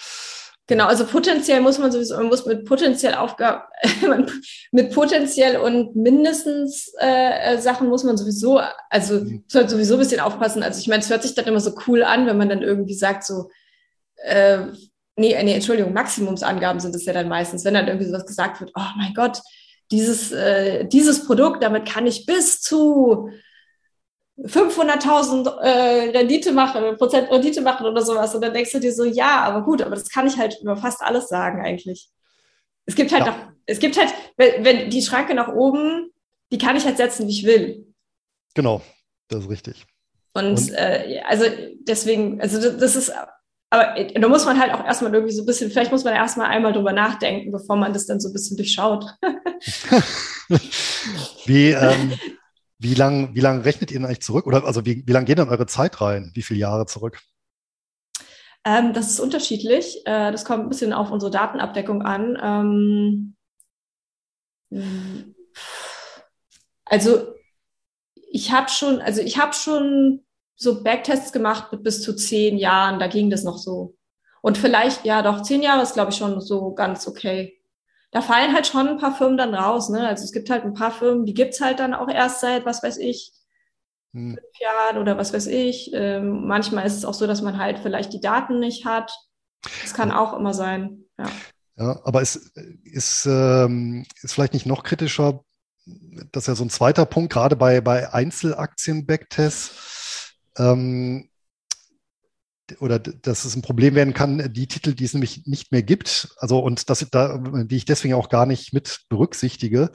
[0.67, 3.63] Genau, also potenziell muss man sowieso, man muss mit potenziell Aufgaben,
[4.71, 8.59] mit potenziell und mindestens äh, äh, Sachen muss man sowieso,
[8.89, 9.45] also mhm.
[9.47, 10.63] sollte sowieso ein bisschen aufpassen.
[10.63, 12.95] Also ich meine, es hört sich dann immer so cool an, wenn man dann irgendwie
[12.95, 13.49] sagt so,
[14.17, 14.57] äh,
[15.15, 18.71] nee, nee, Entschuldigung, Maximumsangaben sind es ja dann meistens, wenn dann irgendwie sowas gesagt wird,
[18.75, 19.41] oh mein Gott,
[19.89, 23.29] dieses, äh, dieses Produkt, damit kann ich bis zu
[24.39, 28.35] 500.000 äh, Rendite machen, Prozent Rendite machen oder sowas.
[28.35, 30.77] Und dann denkst du dir so, ja, aber gut, aber das kann ich halt über
[30.77, 32.09] fast alles sagen eigentlich.
[32.85, 33.31] Es gibt halt ja.
[33.31, 36.11] noch, es gibt halt, wenn, wenn die Schranke nach oben,
[36.51, 37.87] die kann ich halt setzen, wie ich will.
[38.53, 38.81] Genau,
[39.27, 39.85] das ist richtig.
[40.33, 40.73] Und, Und?
[40.73, 41.45] Äh, also
[41.81, 43.11] deswegen, also das ist,
[43.69, 46.13] aber äh, da muss man halt auch erstmal irgendwie so ein bisschen, vielleicht muss man
[46.13, 49.05] erstmal einmal drüber nachdenken, bevor man das dann so ein bisschen durchschaut.
[51.45, 52.13] wie, ähm,
[52.79, 54.45] wie lange wie lang rechnet ihr denn eigentlich zurück?
[54.45, 56.31] Oder also wie, wie lange gehen dann eure Zeit rein?
[56.33, 57.19] Wie viele Jahre zurück?
[58.63, 60.01] Ähm, das ist unterschiedlich.
[60.05, 63.35] Äh, das kommt ein bisschen auf unsere Datenabdeckung an.
[64.71, 64.95] Ähm,
[66.85, 67.33] also
[68.29, 70.23] ich habe schon, also ich habe schon
[70.55, 73.95] so Backtests gemacht mit bis zu zehn Jahren, da ging das noch so.
[74.41, 77.56] Und vielleicht, ja doch, zehn Jahre ist, glaube ich, schon so ganz okay
[78.11, 79.89] da fallen halt schon ein paar Firmen dann raus.
[79.89, 80.07] Ne?
[80.07, 82.83] Also es gibt halt ein paar Firmen, die gibt's halt dann auch erst seit, was
[82.83, 83.33] weiß ich,
[84.13, 84.35] hm.
[84.35, 85.91] fünf Jahren oder was weiß ich.
[85.93, 89.11] Ähm, manchmal ist es auch so, dass man halt vielleicht die Daten nicht hat.
[89.81, 91.03] Das kann auch immer sein.
[91.17, 91.25] Ja.
[91.79, 92.51] Ja, aber es
[92.83, 95.43] ist, ähm, ist vielleicht nicht noch kritischer,
[95.85, 101.29] das ist ja so ein zweiter Punkt, gerade bei, bei Einzelaktien-Backtests, ähm,
[102.79, 106.29] oder dass es ein Problem werden kann, die Titel, die es nämlich nicht mehr gibt,
[106.37, 109.91] also und das, da, die ich deswegen auch gar nicht mit berücksichtige,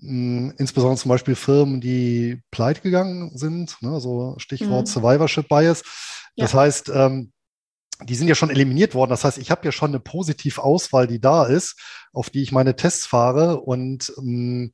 [0.00, 4.92] mh, insbesondere zum Beispiel Firmen, die pleite gegangen sind, ne, so Stichwort mhm.
[4.92, 5.82] Survivorship Bias.
[6.36, 6.60] Das ja.
[6.60, 7.32] heißt, ähm,
[8.04, 9.10] die sind ja schon eliminiert worden.
[9.10, 11.78] Das heißt, ich habe ja schon eine positive Auswahl, die da ist,
[12.12, 14.72] auf die ich meine Tests fahre und ähm,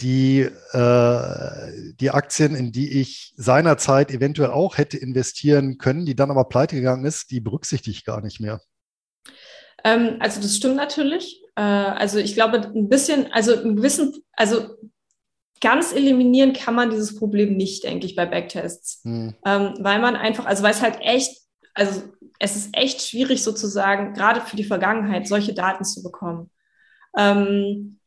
[0.00, 0.40] die,
[0.72, 6.44] äh, die Aktien, in die ich seinerzeit eventuell auch hätte investieren können, die dann aber
[6.44, 8.60] pleite gegangen ist, die berücksichtige ich gar nicht mehr.
[9.84, 11.42] Ähm, also das stimmt natürlich.
[11.56, 14.76] Äh, also ich glaube, ein bisschen, also ein gewissen, also
[15.60, 19.00] ganz eliminieren kann man dieses Problem nicht, denke ich, bei Backtests.
[19.04, 19.34] Hm.
[19.44, 21.40] Ähm, weil man einfach, also weil es halt echt,
[21.74, 22.02] also
[22.38, 26.50] es ist echt schwierig sozusagen, gerade für die Vergangenheit, solche Daten zu bekommen.
[27.16, 28.00] Ähm,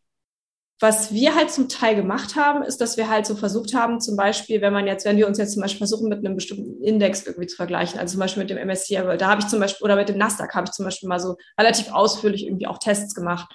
[0.82, 4.18] was wir halt zum Teil gemacht haben, ist, dass wir halt so versucht haben, zum
[4.18, 7.26] Beispiel, wenn man jetzt, wenn wir uns jetzt zum Beispiel versuchen, mit einem bestimmten Index
[7.26, 9.96] irgendwie zu vergleichen, also zum Beispiel mit dem MSCI, da habe ich zum Beispiel, oder
[9.96, 13.48] mit dem Nasdaq habe ich zum Beispiel mal so relativ ausführlich irgendwie auch Tests gemacht,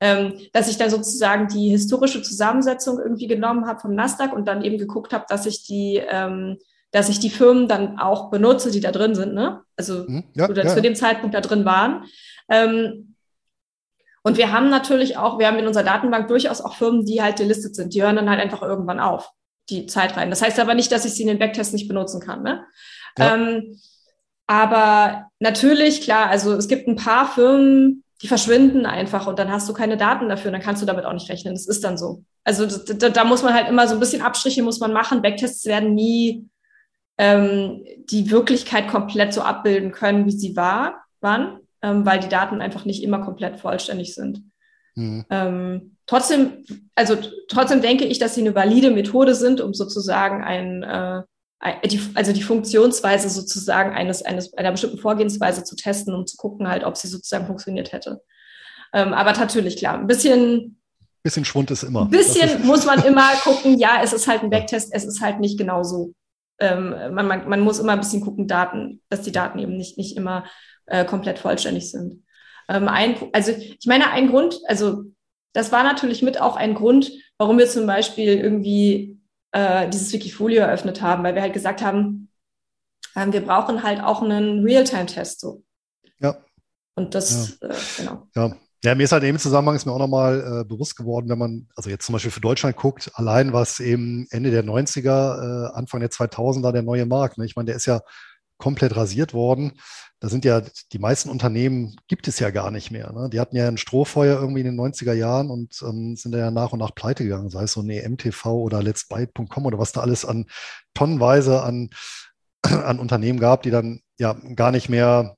[0.00, 4.62] ähm, dass ich dann sozusagen die historische Zusammensetzung irgendwie genommen habe vom Nasdaq und dann
[4.62, 6.58] eben geguckt habe, dass ich die, ähm,
[6.90, 9.62] dass ich die Firmen dann auch benutze, die da drin sind, ne?
[9.76, 10.74] Also mhm, ja, oder ja.
[10.74, 12.04] zu dem Zeitpunkt da drin waren.
[12.50, 13.15] Ähm,
[14.26, 17.36] und wir haben natürlich auch, wir haben in unserer Datenbank durchaus auch Firmen, die halt
[17.36, 17.94] gelistet sind.
[17.94, 19.30] Die hören dann halt einfach irgendwann auf,
[19.70, 20.30] die Zeit rein.
[20.30, 22.42] Das heißt aber nicht, dass ich sie in den Backtest nicht benutzen kann.
[22.42, 22.64] Ne?
[23.16, 23.36] Ja.
[23.36, 23.78] Ähm,
[24.48, 29.68] aber natürlich, klar, also es gibt ein paar Firmen, die verschwinden einfach und dann hast
[29.68, 31.54] du keine Daten dafür, dann kannst du damit auch nicht rechnen.
[31.54, 32.24] Das ist dann so.
[32.42, 35.22] Also da, da muss man halt immer so ein bisschen Abstriche muss man machen.
[35.22, 36.48] Backtests werden nie
[37.16, 42.60] ähm, die Wirklichkeit komplett so abbilden können, wie sie war, waren ähm, weil die Daten
[42.60, 44.42] einfach nicht immer komplett vollständig sind.
[44.96, 45.24] Mhm.
[45.30, 46.64] Ähm, trotzdem,
[46.96, 47.16] also
[47.48, 51.22] trotzdem denke ich, dass sie eine valide Methode sind, um sozusagen ein, äh,
[51.86, 56.66] die, also die Funktionsweise sozusagen eines, eines, einer bestimmten Vorgehensweise zu testen, um zu gucken
[56.66, 58.20] halt, ob sie sozusagen funktioniert hätte.
[58.92, 60.80] Ähm, aber natürlich, klar, ein bisschen.
[61.22, 62.02] Bisschen Schwund ist immer.
[62.02, 65.38] Ein bisschen muss man immer gucken, ja, es ist halt ein Backtest, es ist halt
[65.38, 66.14] nicht genauso.
[66.58, 69.98] Ähm, man, man, man muss immer ein bisschen gucken, Daten, dass die Daten eben nicht,
[69.98, 70.44] nicht immer
[70.86, 72.24] äh, komplett vollständig sind.
[72.68, 75.04] Ähm, ein, also ich meine, ein Grund, also
[75.52, 79.18] das war natürlich mit auch ein Grund, warum wir zum Beispiel irgendwie
[79.52, 82.30] äh, dieses Wikifolio eröffnet haben, weil wir halt gesagt haben,
[83.14, 85.62] äh, wir brauchen halt auch einen Realtime-Test so.
[86.18, 86.36] Ja.
[86.94, 87.68] Und das, ja.
[87.68, 88.28] Äh, genau.
[88.34, 88.56] Ja.
[88.84, 91.38] Ja, mir ist halt in dem Zusammenhang ist mir auch nochmal äh, bewusst geworden, wenn
[91.38, 95.74] man, also jetzt zum Beispiel für Deutschland guckt, allein was eben Ende der 90er, äh,
[95.74, 97.46] Anfang der 2000er der neue Markt, ne?
[97.46, 98.00] ich meine, der ist ja
[98.58, 99.72] komplett rasiert worden
[100.26, 100.60] da sind ja
[100.92, 103.12] die meisten Unternehmen gibt es ja gar nicht mehr.
[103.12, 103.30] Ne?
[103.30, 106.72] Die hatten ja ein Strohfeuer irgendwie in den 90er Jahren und ähm, sind ja nach
[106.72, 110.24] und nach pleite gegangen, sei es so eine MTV oder letsbyte.com oder was da alles
[110.24, 110.46] an
[110.94, 111.90] tonnenweise an,
[112.62, 115.36] an Unternehmen gab, die dann ja gar nicht mehr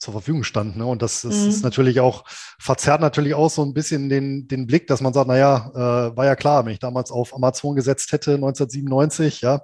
[0.00, 0.80] zur Verfügung standen.
[0.80, 0.86] Ne?
[0.86, 1.48] Und das, das mhm.
[1.48, 2.24] ist natürlich auch,
[2.58, 6.24] verzerrt natürlich auch so ein bisschen den, den Blick, dass man sagt, naja, äh, war
[6.24, 9.60] ja klar, wenn ich damals auf Amazon gesetzt hätte, 1997, ja,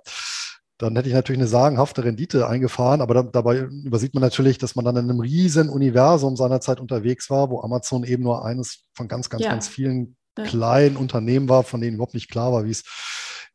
[0.82, 4.74] dann hätte ich natürlich eine sagenhafte Rendite eingefahren, aber da, dabei übersieht man natürlich, dass
[4.74, 9.08] man dann in einem riesen Universum seinerzeit unterwegs war, wo Amazon eben nur eines von
[9.08, 9.50] ganz, ganz, ja.
[9.50, 10.44] ganz vielen ja.
[10.44, 12.84] kleinen Unternehmen war, von denen überhaupt nicht klar war, wie es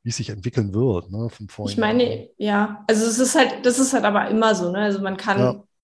[0.04, 1.12] wie es sich entwickeln wird.
[1.12, 4.72] Ne, vom ich meine, ja, also es ist halt, das ist halt aber immer so,
[4.72, 4.80] ne?
[4.80, 5.40] Also man kann,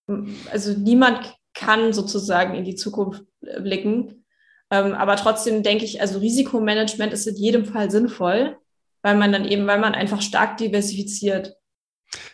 [0.07, 0.17] ja.
[0.49, 3.23] also niemand kann sozusagen in die Zukunft
[3.59, 4.23] blicken.
[4.71, 8.57] Ähm, aber trotzdem denke ich, also Risikomanagement ist in jedem Fall sinnvoll
[9.03, 11.55] weil man dann eben, weil man einfach stark diversifiziert.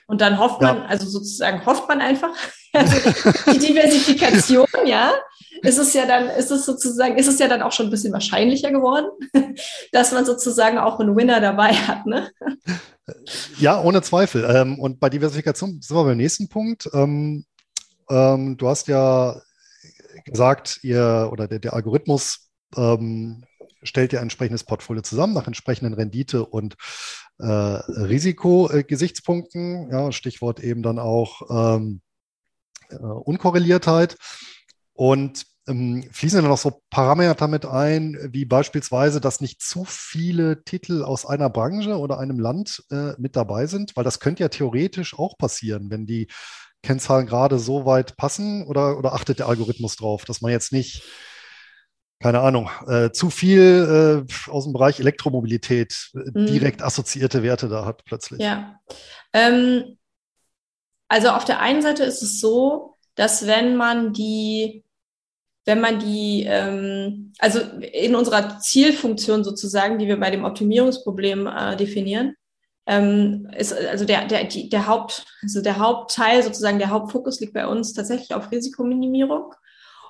[0.07, 2.29] Und dann hofft man, also sozusagen hofft man einfach,
[2.73, 2.95] also
[3.51, 5.13] die Diversifikation, ja,
[5.61, 8.13] ist es ja dann, ist es sozusagen, ist es ja dann auch schon ein bisschen
[8.13, 9.07] wahrscheinlicher geworden,
[9.91, 12.31] dass man sozusagen auch einen Winner dabei hat, ne?
[13.57, 14.45] Ja, ohne Zweifel.
[14.49, 16.89] Ähm, und bei Diversifikation sind wir beim nächsten Punkt.
[16.93, 17.45] Ähm,
[18.09, 19.41] ähm, du hast ja
[20.25, 22.49] gesagt, ihr oder der, der Algorithmus
[23.83, 26.77] stellt ihr ein entsprechendes Portfolio zusammen nach entsprechenden Rendite- und
[27.39, 29.89] äh, Risikogesichtspunkten.
[29.91, 32.01] Ja, Stichwort eben dann auch ähm,
[32.89, 34.17] äh, Unkorreliertheit.
[34.93, 40.63] Und ähm, fließen dann noch so Parameter mit ein, wie beispielsweise, dass nicht zu viele
[40.63, 44.49] Titel aus einer Branche oder einem Land äh, mit dabei sind, weil das könnte ja
[44.49, 46.27] theoretisch auch passieren, wenn die
[46.81, 51.03] Kennzahlen gerade so weit passen oder, oder achtet der Algorithmus drauf, dass man jetzt nicht
[52.21, 56.45] keine Ahnung, äh, zu viel äh, aus dem Bereich Elektromobilität äh, mhm.
[56.47, 58.41] direkt assoziierte Werte da hat plötzlich.
[58.41, 58.79] Ja.
[59.31, 59.97] Ähm,
[61.07, 64.83] also auf der einen Seite ist es so, dass wenn man die,
[65.65, 71.77] wenn man die, ähm, also in unserer Zielfunktion sozusagen, die wir bei dem Optimierungsproblem äh,
[71.77, 72.35] definieren,
[72.85, 77.53] ähm, ist also der, der, die, der Haupt, also der Hauptteil sozusagen, der Hauptfokus liegt
[77.53, 79.53] bei uns tatsächlich auf Risikominimierung.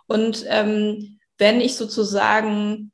[0.08, 2.92] Und ähm, wenn ich sozusagen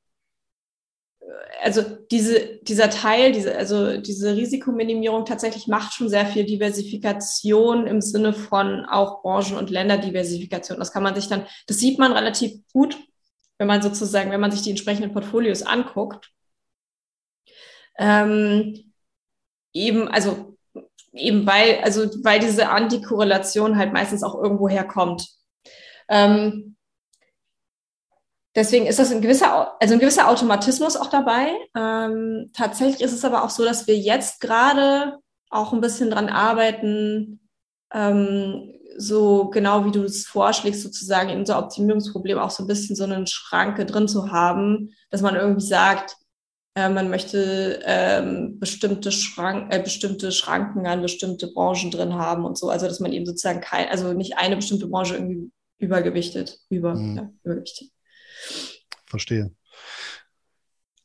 [1.62, 1.82] also
[2.12, 8.34] diese, dieser Teil, diese, also diese Risikominimierung tatsächlich macht schon sehr viel Diversifikation im Sinne
[8.34, 10.78] von auch Branchen- und Länderdiversifikation.
[10.78, 12.98] Das kann man sich dann, das sieht man relativ gut,
[13.58, 16.32] wenn man sozusagen, wenn man sich die entsprechenden Portfolios anguckt.
[17.98, 18.93] Ähm,
[19.74, 20.58] eben, also
[21.14, 25.30] eben weil, also weil diese Antikorrelation halt meistens auch irgendwo herkommt.
[26.10, 26.76] Ähm,
[28.56, 31.49] Deswegen ist das ein gewisser, also ein gewisser Automatismus auch dabei.
[31.76, 35.18] Ähm, tatsächlich ist es aber auch so, dass wir jetzt gerade
[35.49, 37.41] auch ein bisschen dran arbeiten,
[37.93, 42.95] ähm, so genau wie du es vorschlägst, sozusagen in unser Optimierungsproblem auch so ein bisschen
[42.95, 46.16] so eine Schranke drin zu haben, dass man irgendwie sagt,
[46.76, 52.58] äh, man möchte ähm, bestimmte, Schrank, äh, bestimmte Schranken an bestimmte Branchen drin haben und
[52.58, 52.70] so.
[52.70, 57.18] Also dass man eben sozusagen kein, also nicht eine bestimmte Branche irgendwie übergewichtet, über, mhm.
[57.18, 57.89] ja, übergewichtet.
[59.05, 59.51] Verstehe.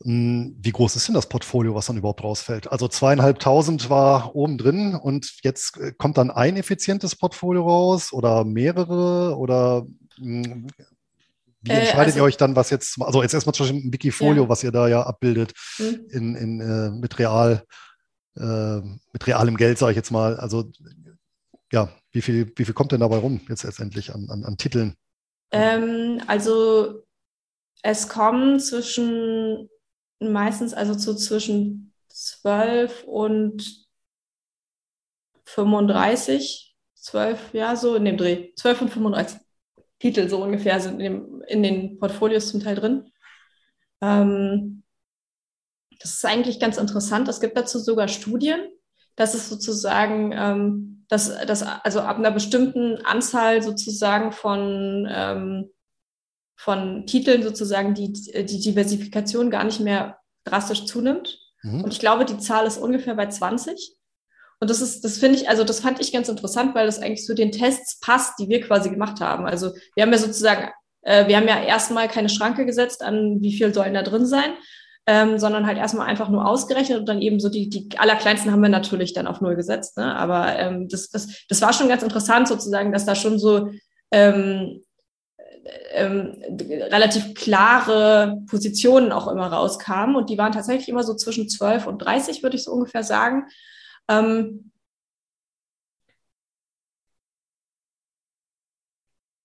[0.03, 2.73] Hm, wie groß ist denn das Portfolio, was dann überhaupt rausfällt?
[2.73, 8.45] Also zweieinhalbtausend war oben drin und jetzt äh, kommt dann ein effizientes Portfolio raus oder
[8.45, 10.69] mehrere oder hm,
[11.63, 13.89] wie äh, entscheidet äh, also, ihr euch dann, was jetzt, also jetzt erstmal zum Beispiel
[13.89, 14.49] ein Wikifolio, ja.
[14.49, 16.07] was ihr da ja abbildet, mhm.
[16.11, 17.65] in, in, äh, mit real,
[18.37, 18.81] äh,
[19.13, 20.37] mit realem Geld, sage ich jetzt mal.
[20.39, 20.71] Also
[21.73, 24.95] ja, wie viel, wie viel kommt denn dabei rum jetzt letztendlich an, an, an Titeln?
[25.53, 27.03] Ähm, also
[27.83, 29.69] es kommen zwischen
[30.21, 33.89] meistens also zu zwischen 12 und
[35.45, 39.41] 35, 12, ja, so in dem Dreh, 12 und 35
[39.99, 43.11] Titel so ungefähr sind in, dem, in den Portfolios zum Teil drin.
[44.01, 44.83] Ähm,
[45.99, 47.29] das ist eigentlich ganz interessant.
[47.29, 48.61] Es gibt dazu sogar Studien,
[49.17, 55.71] dass es sozusagen, ähm, dass, dass also ab einer bestimmten Anzahl sozusagen von ähm,
[56.61, 61.39] von Titeln sozusagen die, die Diversifikation gar nicht mehr drastisch zunimmt.
[61.63, 61.85] Mhm.
[61.85, 63.97] Und ich glaube, die Zahl ist ungefähr bei 20.
[64.61, 67.25] Und das ist, das finde ich, also das fand ich ganz interessant, weil das eigentlich
[67.25, 69.47] zu den Tests passt, die wir quasi gemacht haben.
[69.47, 70.69] Also wir haben ja sozusagen,
[71.01, 74.53] äh, wir haben ja erstmal keine Schranke gesetzt an, wie viel sollen da drin sein,
[75.07, 78.61] ähm, sondern halt erstmal einfach nur ausgerechnet und dann eben so die, die allerkleinsten haben
[78.61, 79.97] wir natürlich dann auf Null gesetzt.
[79.97, 80.15] Ne?
[80.15, 83.71] Aber ähm, das, das, das war schon ganz interessant sozusagen, dass da schon so
[84.13, 84.83] ähm,
[85.93, 90.17] ähm, relativ klare Positionen auch immer rauskamen.
[90.17, 93.47] Und die waren tatsächlich immer so zwischen 12 und 30, würde ich so ungefähr sagen.
[94.09, 94.71] Ähm,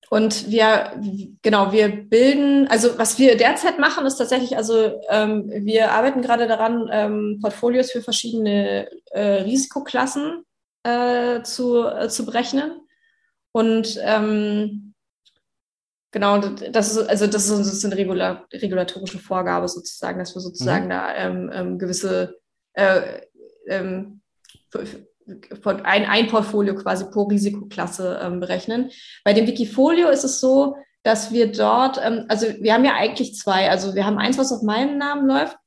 [0.09, 0.93] Und wir,
[1.41, 6.47] genau, wir bilden, also was wir derzeit machen, ist tatsächlich, also ähm, wir arbeiten gerade
[6.47, 10.45] daran, ähm, Portfolios für verschiedene äh, Risikoklassen
[10.83, 12.79] äh, zu, äh, zu berechnen.
[13.51, 14.84] Und ähm,
[16.15, 20.89] Genau, das ist, also das ist, eine Regula regulatorische Vorgabe sozusagen, dass wir sozusagen mhm.
[20.89, 22.37] da ähm, ähm, gewisse
[22.71, 23.19] äh,
[23.67, 24.21] ähm,
[25.83, 28.91] ein, ein Portfolio quasi pro Risikoklasse ähm, berechnen.
[29.25, 33.35] Bei dem Wikifolio ist es so, dass wir dort, ähm, also wir haben ja eigentlich
[33.35, 35.57] zwei, also wir haben eins, was auf meinen Namen läuft,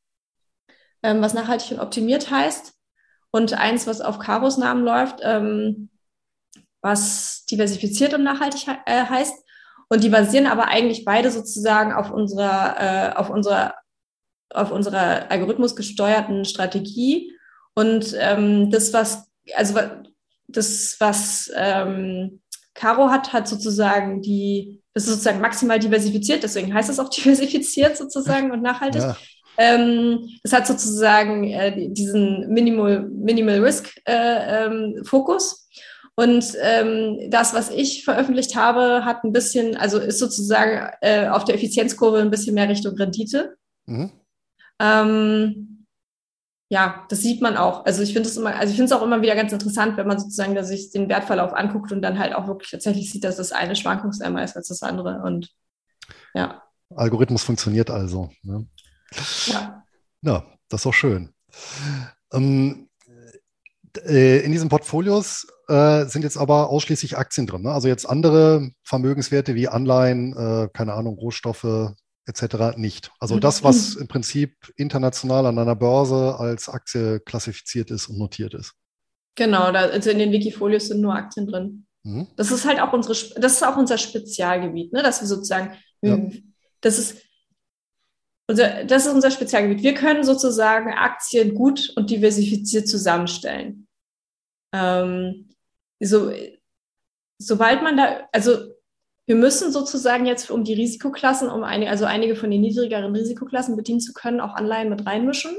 [1.02, 2.72] ähm, was nachhaltig und optimiert heißt,
[3.32, 5.20] und eins, was auf Caros Namen läuft,
[6.80, 9.44] was diversifiziert und nachhaltig äh, heißt.
[9.88, 13.74] Und die basieren aber eigentlich beide sozusagen auf unserer, äh, auf unserer,
[14.50, 17.32] auf unserer algorithmusgesteuerten Strategie.
[17.74, 19.78] Und ähm, das, was, also
[20.46, 22.40] das, was ähm,
[22.74, 27.96] Caro hat, hat sozusagen die, das ist sozusagen maximal diversifiziert, deswegen heißt es auch diversifiziert
[27.96, 29.02] sozusagen und nachhaltig.
[29.02, 29.16] Ja.
[29.58, 35.67] Ähm, das hat sozusagen äh, diesen Minimal, Minimal Risk äh, ähm, Fokus.
[36.18, 41.44] Und ähm, das, was ich veröffentlicht habe, hat ein bisschen, also ist sozusagen äh, auf
[41.44, 43.56] der Effizienzkurve ein bisschen mehr Richtung Rendite.
[43.86, 44.10] Mhm.
[44.80, 45.86] Ähm,
[46.68, 47.86] ja, das sieht man auch.
[47.86, 50.08] Also ich finde es immer, also ich finde es auch immer wieder ganz interessant, wenn
[50.08, 53.36] man sozusagen da sich den Wertverlauf anguckt und dann halt auch wirklich tatsächlich sieht, dass
[53.36, 55.22] das eine schwankungsärmer ist als das andere.
[55.22, 55.54] Und
[56.34, 56.64] ja.
[56.96, 58.32] Algorithmus funktioniert also.
[58.42, 58.66] Ne?
[59.46, 59.84] Ja.
[60.22, 61.32] Ja, das ist auch schön.
[62.32, 62.88] Ähm,
[64.04, 67.62] äh, in diesen Portfolios äh, sind jetzt aber ausschließlich Aktien drin.
[67.62, 67.72] Ne?
[67.72, 71.94] Also jetzt andere Vermögenswerte wie Anleihen, äh, keine Ahnung, Rohstoffe
[72.26, 72.76] etc.
[72.76, 73.10] nicht.
[73.20, 73.40] Also mhm.
[73.40, 78.74] das, was im Prinzip international an einer Börse als Aktie klassifiziert ist und notiert ist.
[79.34, 81.86] Genau, da, also in den Wikifolios sind nur Aktien drin.
[82.02, 82.26] Mhm.
[82.36, 85.02] Das ist halt auch unsere, das ist auch unser Spezialgebiet, ne?
[85.02, 86.18] dass wir sozusagen Ja.
[86.80, 87.22] Das ist
[88.46, 89.82] unser, das ist unser Spezialgebiet.
[89.82, 93.86] Wir können sozusagen Aktien gut und diversifiziert zusammenstellen.
[94.72, 95.47] Ähm,
[96.00, 96.32] so,
[97.38, 98.72] sobald man da, also
[99.26, 103.76] wir müssen sozusagen jetzt, um die Risikoklassen, um eine, also einige von den niedrigeren Risikoklassen
[103.76, 105.54] bedienen zu können, auch Anleihen mit reinmischen,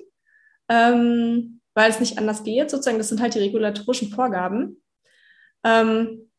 [0.70, 2.72] ähm, weil es nicht anders geht.
[2.72, 4.82] Sozusagen, das sind halt die regulatorischen Vorgaben.
[5.64, 6.32] Ähm,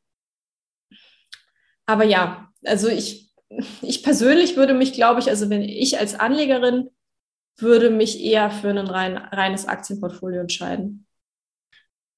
[1.87, 3.33] aber ja, also ich,
[3.83, 6.91] ich persönlich würde mich, glaube ich, also wenn ich als Anlegerin
[7.59, 11.07] würde mich eher für ein rein, reines Aktienportfolio entscheiden.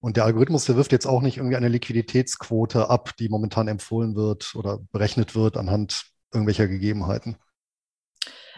[0.02, 4.16] Und der Algorithmus, der wirft jetzt auch nicht irgendwie eine Liquiditätsquote ab, die momentan empfohlen
[4.16, 7.36] wird oder berechnet wird anhand irgendwelcher Gegebenheiten.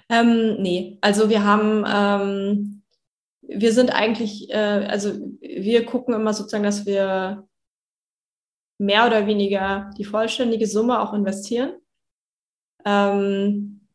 [0.08, 2.82] Ähm, nee, also wir haben, ähm,
[3.42, 7.46] wir sind eigentlich, äh, also wir gucken immer sozusagen, dass wir
[8.78, 11.74] mehr oder weniger die vollständige Summe auch investieren.
[12.86, 13.86] Ähm,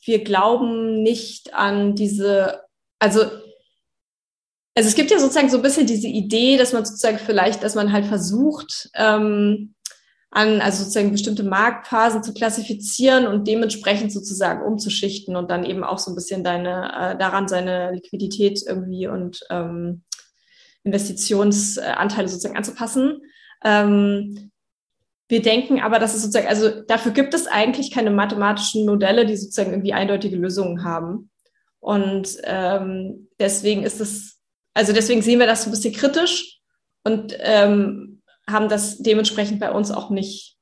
[0.00, 2.62] wir glauben nicht an diese,
[3.00, 3.22] also
[4.76, 7.74] also es gibt ja sozusagen so ein bisschen diese Idee, dass man sozusagen vielleicht, dass
[7.74, 9.74] man halt versucht, ähm,
[10.30, 15.98] an, also sozusagen bestimmte Marktphasen zu klassifizieren und dementsprechend sozusagen umzuschichten und dann eben auch
[15.98, 20.02] so ein bisschen deine, äh, daran seine Liquidität irgendwie und ähm,
[20.84, 23.22] Investitionsanteile sozusagen anzupassen.
[23.64, 24.50] Ähm,
[25.28, 29.38] wir denken aber, dass es sozusagen, also dafür gibt es eigentlich keine mathematischen Modelle, die
[29.38, 31.30] sozusagen irgendwie eindeutige Lösungen haben.
[31.80, 34.35] Und ähm, deswegen ist es
[34.76, 36.60] also deswegen sehen wir das so ein bisschen kritisch
[37.02, 40.58] und ähm, haben das dementsprechend bei uns auch nicht,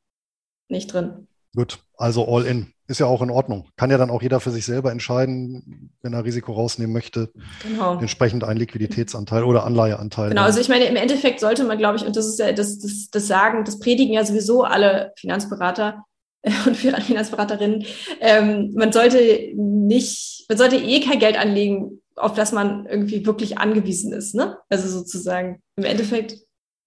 [0.68, 1.26] nicht drin.
[1.54, 2.72] Gut, also all in.
[2.86, 3.66] Ist ja auch in Ordnung.
[3.76, 7.32] Kann ja dann auch jeder für sich selber entscheiden, wenn er Risiko rausnehmen möchte.
[7.62, 7.98] Genau.
[7.98, 10.28] Entsprechend einen Liquiditätsanteil oder Anleiheanteil.
[10.28, 12.78] Genau, also ich meine, im Endeffekt sollte man, glaube ich, und das ist ja das,
[12.78, 16.04] das, das Sagen, das predigen ja sowieso alle Finanzberater
[16.66, 17.84] und Finanzberaterinnen,
[18.20, 19.18] ähm, man sollte
[19.56, 24.34] nicht, man sollte eh kein Geld anlegen, auf das man irgendwie wirklich angewiesen ist.
[24.34, 24.58] Ne?
[24.68, 26.36] Also sozusagen im Endeffekt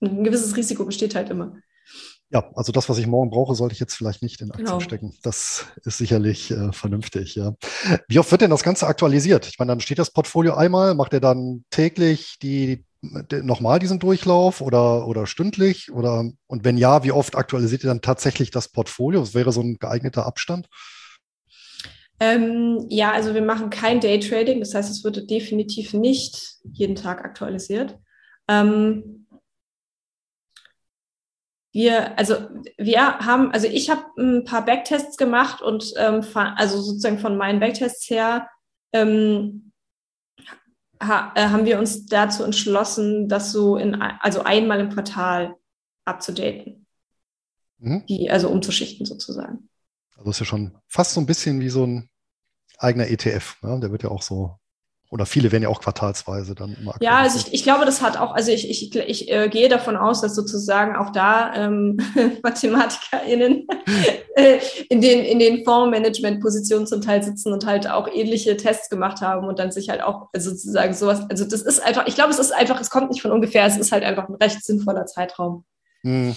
[0.01, 1.57] ein gewisses Risiko besteht halt immer.
[2.29, 4.79] Ja, also das, was ich morgen brauche, sollte ich jetzt vielleicht nicht in Aktien genau.
[4.81, 5.13] stecken.
[5.23, 7.53] Das ist sicherlich äh, vernünftig, ja.
[8.09, 9.47] Wie oft wird denn das Ganze aktualisiert?
[9.47, 13.99] Ich meine, dann steht das Portfolio einmal, macht er dann täglich die, die nochmal diesen
[13.99, 15.89] Durchlauf oder, oder stündlich?
[15.89, 19.21] Oder und wenn ja, wie oft aktualisiert ihr dann tatsächlich das Portfolio?
[19.21, 20.67] Was wäre so ein geeigneter Abstand?
[22.19, 27.23] Ähm, ja, also wir machen kein Daytrading, das heißt, es wird definitiv nicht jeden Tag
[27.23, 27.97] aktualisiert.
[28.47, 29.27] Ähm,
[31.71, 32.35] wir, also
[32.77, 37.59] wir haben, also ich habe ein paar Backtests gemacht und ähm, also sozusagen von meinen
[37.59, 38.49] Backtests her
[38.93, 39.71] ähm,
[40.99, 45.55] ha, äh, haben wir uns dazu entschlossen, das so in, also einmal im Quartal
[46.05, 46.87] abzudaten.
[47.77, 48.05] Mhm.
[48.07, 49.69] Die, also umzuschichten sozusagen.
[50.17, 52.09] Also ist ja schon fast so ein bisschen wie so ein
[52.77, 53.61] eigener ETF.
[53.61, 53.79] Ne?
[53.79, 54.57] Der wird ja auch so,
[55.09, 56.95] oder viele werden ja auch quartalsweise dann immer.
[56.99, 59.95] Ja, also ich, ich glaube, das hat auch, also ich, ich, ich äh, gehe davon
[59.95, 61.97] aus, dass sozusagen auch da ähm,
[62.43, 63.67] MathematikerInnen
[64.35, 64.59] äh,
[64.89, 69.47] in den, in den Fondsmanagement-Positionen zum Teil sitzen und halt auch ähnliche Tests gemacht haben
[69.47, 72.39] und dann sich halt auch also sozusagen sowas, also das ist einfach, ich glaube, es
[72.39, 75.63] ist einfach, es kommt nicht von ungefähr, es ist halt einfach ein recht sinnvoller Zeitraum.
[76.01, 76.35] Hm.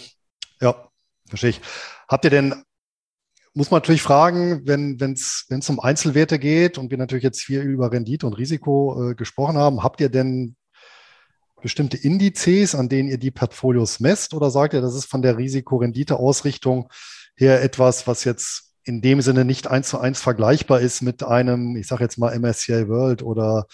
[0.61, 0.89] Ja,
[1.27, 1.61] verstehe ich.
[2.09, 2.63] Habt ihr denn
[3.53, 7.91] muss man natürlich fragen, wenn es um Einzelwerte geht und wir natürlich jetzt viel über
[7.91, 10.57] Rendite und Risiko äh, gesprochen haben, habt ihr denn
[11.61, 15.37] bestimmte Indizes, an denen ihr die Portfolios messt oder sagt ihr, das ist von der
[15.37, 16.89] Risiko-Rendite-Ausrichtung
[17.35, 21.77] her etwas, was jetzt in dem Sinne nicht eins zu eins vergleichbar ist mit einem,
[21.77, 23.67] ich sage jetzt mal MSCI World oder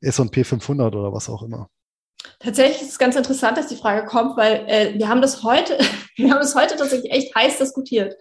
[0.00, 1.68] S&P 500 oder was auch immer?
[2.38, 5.78] Tatsächlich ist es ganz interessant, dass die Frage kommt, weil äh, wir haben das heute,
[6.16, 8.14] wir haben das heute tatsächlich echt heiß diskutiert,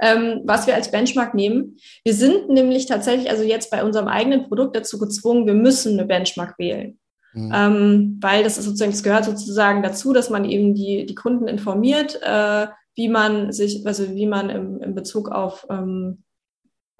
[0.00, 1.76] ähm, was wir als Benchmark nehmen.
[2.04, 6.06] Wir sind nämlich tatsächlich, also jetzt bei unserem eigenen Produkt dazu gezwungen, wir müssen eine
[6.06, 6.98] Benchmark wählen.
[7.32, 7.52] Mhm.
[7.54, 11.48] Ähm, weil das ist sozusagen, das gehört sozusagen dazu, dass man eben die, die Kunden
[11.48, 16.22] informiert, äh, wie man sich, also wie man im, im Bezug auf ähm,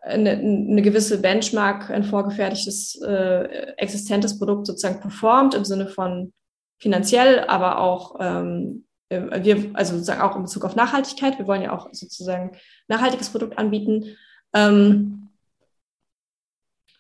[0.05, 6.33] eine, eine gewisse Benchmark, ein vorgefertigtes, äh, existentes Produkt sozusagen performt im Sinne von
[6.85, 11.39] finanziell, aber auch ähm, wir, also sozusagen auch in Bezug auf Nachhaltigkeit.
[11.39, 12.57] Wir wollen ja auch sozusagen
[12.89, 14.17] nachhaltiges Produkt anbieten.
[14.53, 15.31] Ähm,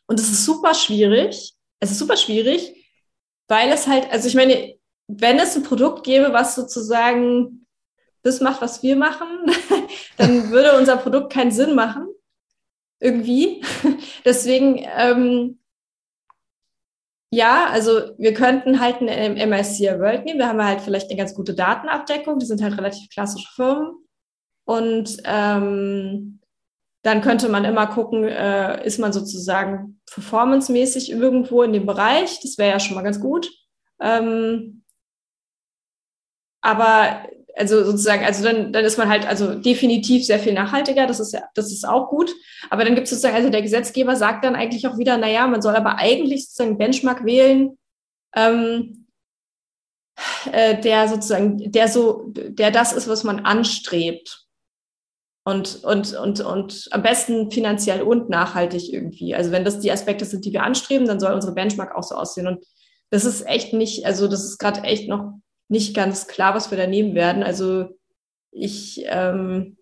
[0.07, 1.55] und es ist super schwierig.
[1.80, 2.89] Es ist super schwierig,
[3.49, 4.74] weil es halt, also ich meine,
[5.07, 7.66] wenn es ein Produkt gäbe, was sozusagen
[8.22, 9.51] das macht, was wir machen,
[10.16, 12.09] dann würde unser Produkt keinen Sinn machen.
[13.01, 13.62] Irgendwie.
[14.24, 15.59] Deswegen ähm,
[17.35, 20.39] ja, also wir könnten halt ein MSCI World nehmen.
[20.39, 22.39] Wir haben halt vielleicht eine ganz gute Datenabdeckung.
[22.39, 23.95] Die sind halt relativ klassische Firmen.
[24.64, 26.41] Und ähm,
[27.03, 32.41] dann könnte man immer gucken, äh, ist man sozusagen performancemäßig irgendwo in dem Bereich.
[32.41, 33.51] Das wäre ja schon mal ganz gut.
[34.01, 34.85] Ähm,
[36.62, 41.20] aber also sozusagen, also dann, dann ist man halt also definitiv sehr viel nachhaltiger, das
[41.20, 42.34] ist ja, das ist auch gut.
[42.70, 45.62] Aber dann gibt es sozusagen, also der Gesetzgeber sagt dann eigentlich auch wieder, naja, man
[45.62, 47.78] soll aber eigentlich sozusagen Benchmark wählen,
[48.34, 49.07] ähm,
[50.50, 54.40] äh, der sozusagen, der so, der das ist, was man anstrebt.
[55.46, 59.34] Und, und, und, und am besten finanziell und nachhaltig irgendwie.
[59.34, 62.14] Also wenn das die Aspekte sind, die wir anstreben, dann soll unsere Benchmark auch so
[62.14, 62.46] aussehen.
[62.46, 62.64] Und
[63.11, 65.34] das ist echt nicht, also das ist gerade echt noch
[65.68, 67.42] nicht ganz klar, was wir da nehmen werden.
[67.42, 67.98] Also
[68.50, 69.76] ich, ähm,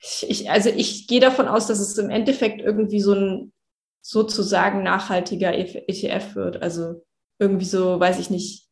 [0.00, 3.52] ich, also ich gehe davon aus, dass es im Endeffekt irgendwie so ein
[4.00, 6.60] sozusagen nachhaltiger ETF wird.
[6.60, 7.04] Also
[7.38, 8.68] irgendwie so, weiß ich nicht,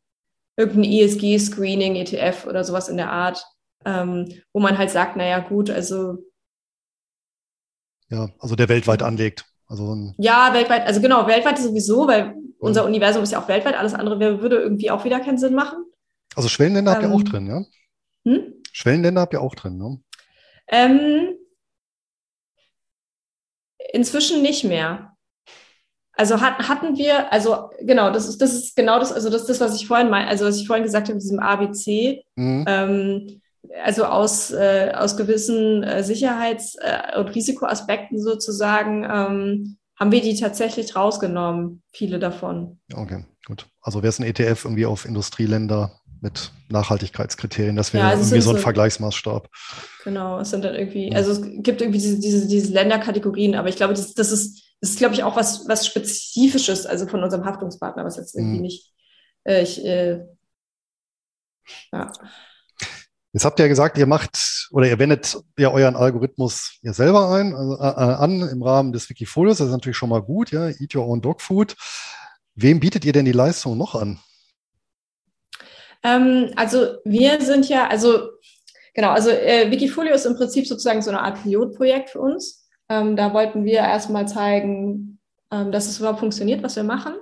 [0.57, 3.45] irgendein ESG-Screening, ETF oder sowas in der Art,
[3.85, 6.19] ähm, wo man halt sagt, naja, gut, also.
[8.09, 9.47] Ja, also der weltweit anlegt.
[9.67, 13.95] Also ja, weltweit, also genau, weltweit sowieso, weil unser Universum ist ja auch weltweit, alles
[13.95, 15.85] andere würde irgendwie auch wieder keinen Sinn machen.
[16.37, 17.65] Also Schwellenländer ähm, habt ihr auch ähm, drin, ja?
[18.25, 18.55] Hm?
[18.73, 19.99] Schwellenländer habt ihr auch drin, ne?
[20.69, 21.35] Ähm,
[23.93, 25.17] inzwischen nicht mehr.
[26.13, 29.51] Also hat, hatten wir, also genau, das ist, das ist genau das, also das ist
[29.51, 32.25] das, was ich vorhin mein, also was ich vorhin gesagt habe, mit diesem ABC.
[32.37, 32.65] Mhm.
[32.69, 33.41] Ähm,
[33.83, 40.35] also aus, äh, aus gewissen äh, Sicherheits- äh, und Risikoaspekten sozusagen ähm, haben wir die
[40.35, 42.81] tatsächlich rausgenommen, viele davon.
[42.93, 43.67] Okay, gut.
[43.83, 48.41] Also wäre es ein ETF irgendwie auf Industrieländer mit Nachhaltigkeitskriterien, das wäre ja, also irgendwie
[48.41, 49.49] so ein so, Vergleichsmaßstab.
[50.05, 53.77] Genau, es sind dann irgendwie, also es gibt irgendwie diese, diese, diese Länderkategorien, aber ich
[53.77, 57.45] glaube, das, das ist, das ist, glaube ich, auch was, was Spezifisches, also von unserem
[57.45, 58.63] Haftungspartner, was jetzt irgendwie mhm.
[58.63, 58.93] nicht,
[59.45, 60.27] äh, ich, äh,
[61.93, 62.13] ja.
[63.33, 67.31] Jetzt habt ihr ja gesagt, ihr macht oder ihr wendet ja euren Algorithmus ja selber
[67.31, 69.59] ein, also, äh, an im Rahmen des Wikifolios.
[69.59, 70.69] Das ist natürlich schon mal gut, ja.
[70.69, 71.77] Eat your own dog food.
[72.57, 74.19] Wem bietet ihr denn die Leistung noch an?
[76.03, 78.31] Ähm, also wir sind ja, also
[78.95, 82.69] genau, also äh, Wikifolio ist im Prinzip sozusagen so eine Art Pilotprojekt für uns.
[82.89, 85.21] Ähm, da wollten wir erstmal zeigen,
[85.53, 87.15] ähm, dass es überhaupt funktioniert, was wir machen.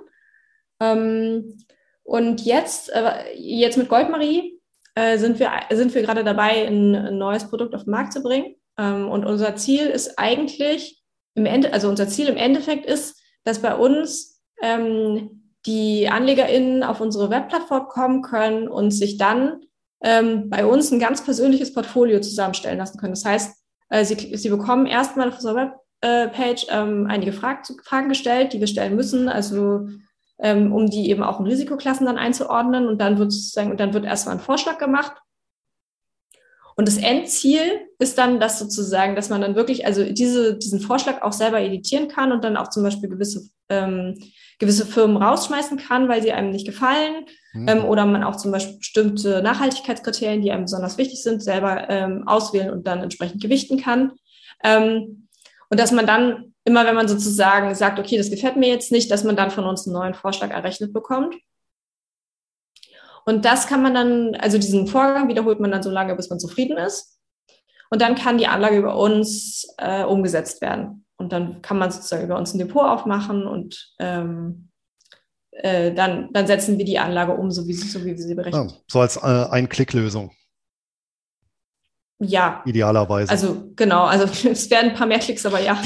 [0.79, 1.57] Ähm,
[2.03, 4.58] und jetzt, äh, jetzt mit Goldmarie
[4.95, 8.21] äh, sind wir, sind wir gerade dabei, ein, ein, neues Produkt auf den Markt zu
[8.21, 8.55] bringen.
[8.77, 11.01] Ähm, und unser Ziel ist eigentlich,
[11.35, 17.01] im Ende, also unser Ziel im Endeffekt ist, dass bei uns ähm, die AnlegerInnen auf
[17.01, 19.61] unsere Webplattform kommen können und sich dann
[20.01, 23.13] ähm, bei uns ein ganz persönliches Portfolio zusammenstellen lassen können.
[23.13, 23.57] Das heißt,
[23.89, 28.67] äh, sie, sie bekommen erstmal auf unserer Webpage ähm, einige Frag Fragen gestellt, die wir
[28.67, 29.27] stellen müssen.
[29.27, 29.87] Also
[30.41, 32.87] ähm, um die eben auch in Risikoklassen dann einzuordnen.
[32.87, 35.13] Und dann wird sozusagen, und dann wird erstmal ein Vorschlag gemacht.
[36.75, 41.21] Und das Endziel ist dann, dass sozusagen, dass man dann wirklich, also diese, diesen Vorschlag
[41.23, 44.17] auch selber editieren kann und dann auch zum Beispiel gewisse, ähm,
[44.59, 47.25] gewisse Firmen rausschmeißen kann, weil sie einem nicht gefallen.
[47.51, 47.67] Mhm.
[47.67, 52.25] Ähm, oder man auch zum Beispiel bestimmte Nachhaltigkeitskriterien, die einem besonders wichtig sind, selber ähm,
[52.25, 54.13] auswählen und dann entsprechend gewichten kann.
[54.63, 55.27] Ähm,
[55.69, 59.09] und dass man dann immer, wenn man sozusagen sagt, okay, das gefällt mir jetzt nicht,
[59.11, 61.35] dass man dann von uns einen neuen Vorschlag errechnet bekommt.
[63.25, 66.39] Und das kann man dann, also diesen Vorgang wiederholt man dann so lange, bis man
[66.39, 67.19] zufrieden ist.
[67.91, 71.05] Und dann kann die Anlage über uns äh, umgesetzt werden.
[71.17, 74.69] Und dann kann man sozusagen über uns ein Depot aufmachen und ähm,
[75.51, 78.69] äh, dann, dann setzen wir die Anlage um, so wie, so wie wir sie berechnen.
[78.69, 80.31] Ja, so als äh, Ein-Klick-Lösung.
[82.19, 82.61] Ja.
[82.65, 83.31] Idealerweise.
[83.31, 85.81] Also genau, also es werden ein paar mehr Klicks, aber ja.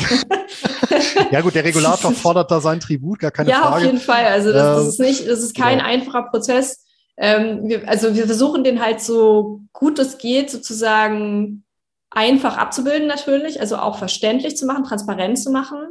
[1.31, 3.69] ja gut, der Regulator fordert da sein Tribut, gar keine ja, Frage.
[3.69, 4.25] Ja, auf jeden Fall.
[4.25, 5.89] Also das, das, ist nicht, das ist kein genau.
[5.89, 6.83] einfacher Prozess.
[7.17, 11.63] Ähm, wir, also wir versuchen den halt so gut es geht sozusagen
[12.09, 15.89] einfach abzubilden natürlich, also auch verständlich zu machen, transparent zu machen.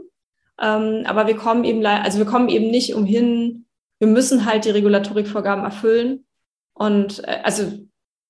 [0.61, 3.67] Ähm, aber wir kommen eben, also wir kommen eben nicht umhin,
[3.99, 6.25] wir müssen halt die Regulatorikvorgaben erfüllen.
[6.75, 7.73] Und äh, also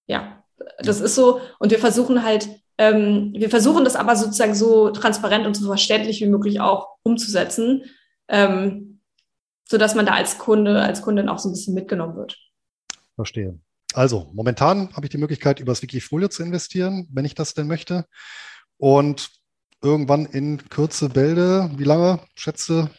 [0.06, 0.41] ja,
[0.78, 1.40] das ist so.
[1.58, 2.48] Und wir versuchen halt,
[2.78, 7.84] ähm, wir versuchen das aber sozusagen so transparent und so verständlich wie möglich auch umzusetzen,
[8.28, 9.00] ähm,
[9.68, 12.38] sodass man da als Kunde, als Kundin auch so ein bisschen mitgenommen wird.
[13.14, 13.58] Verstehe.
[13.94, 17.66] Also, momentan habe ich die Möglichkeit, über das Wikifolio zu investieren, wenn ich das denn
[17.66, 18.06] möchte.
[18.78, 19.30] Und
[19.82, 22.90] irgendwann in Kürze Bälde, wie lange, schätze,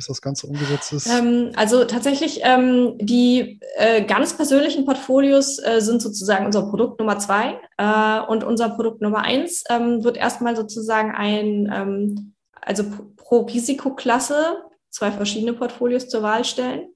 [0.00, 1.06] bis das Ganze umgesetzt ist?
[1.06, 7.18] Ähm, also tatsächlich, ähm, die äh, ganz persönlichen Portfolios äh, sind sozusagen unser Produkt Nummer
[7.18, 12.84] zwei äh, und unser Produkt Nummer eins ähm, wird erstmal sozusagen ein, ähm, also
[13.16, 16.88] pro Risikoklasse zwei verschiedene Portfolios zur Wahl stellen.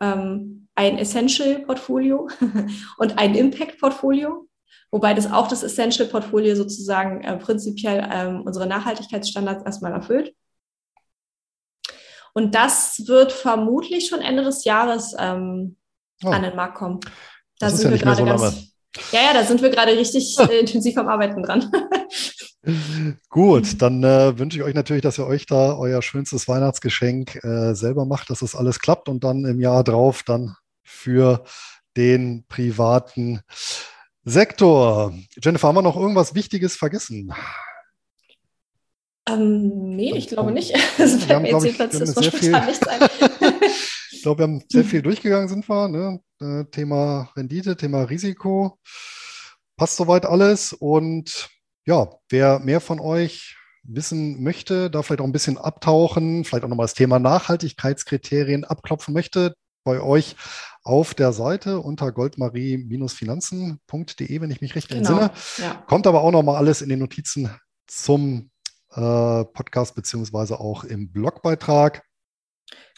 [0.00, 2.28] Ähm, ein Essential-Portfolio
[2.98, 4.46] und ein Impact-Portfolio.
[4.90, 10.34] wobei das auch das Essential-Portfolio sozusagen äh, prinzipiell ähm, unsere Nachhaltigkeitsstandards erstmal erfüllt.
[12.32, 15.76] Und das wird vermutlich schon Ende des Jahres ähm,
[16.24, 16.30] oh.
[16.30, 17.00] an den Markt kommen.
[17.58, 18.72] Da das sind ja wir gerade so ganz.
[19.10, 21.70] Ja, ja, da sind wir gerade richtig äh, intensiv am Arbeiten dran.
[23.28, 27.74] Gut, dann äh, wünsche ich euch natürlich, dass ihr euch da euer schönstes Weihnachtsgeschenk äh,
[27.74, 30.54] selber macht, dass das alles klappt und dann im Jahr drauf dann
[30.84, 31.44] für
[31.96, 33.40] den privaten
[34.24, 35.12] Sektor.
[35.42, 37.32] Jennifer, haben wir noch irgendwas Wichtiges vergessen?
[39.28, 40.74] Ähm, nee, ich glaube nicht.
[40.98, 43.00] Das fällt mir jetzt jedenfalls das spontan nichts ein.
[44.10, 45.88] ich glaube, wir haben sehr viel durchgegangen, sind wir.
[45.88, 46.20] Ne?
[46.40, 48.78] Äh, Thema Rendite, Thema Risiko.
[49.76, 50.72] Passt soweit alles.
[50.72, 51.48] Und
[51.86, 56.68] ja, wer mehr von euch wissen möchte, da vielleicht auch ein bisschen abtauchen, vielleicht auch
[56.68, 59.54] nochmal das Thema Nachhaltigkeitskriterien abklopfen möchte,
[59.84, 60.36] bei euch
[60.84, 65.32] auf der Seite unter goldmarie-finanzen.de, wenn ich mich recht genau, entsinne.
[65.58, 65.82] Ja.
[65.88, 67.50] Kommt aber auch nochmal alles in den Notizen
[67.88, 68.51] zum
[68.94, 72.02] äh, Podcast beziehungsweise auch im Blogbeitrag.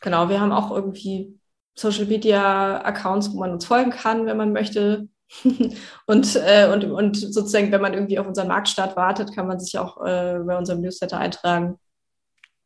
[0.01, 1.39] Genau, wir haben auch irgendwie
[1.75, 5.09] Social Media Accounts, wo man uns folgen kann, wenn man möchte.
[6.07, 9.79] und, äh, und, und sozusagen, wenn man irgendwie auf unseren Marktstart wartet, kann man sich
[9.79, 11.79] auch äh, bei unserem Newsletter eintragen.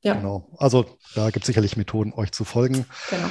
[0.03, 0.15] Ja.
[0.15, 0.49] Genau.
[0.59, 2.87] Also da gibt es sicherlich Methoden, euch zu folgen.
[3.11, 3.29] Genau.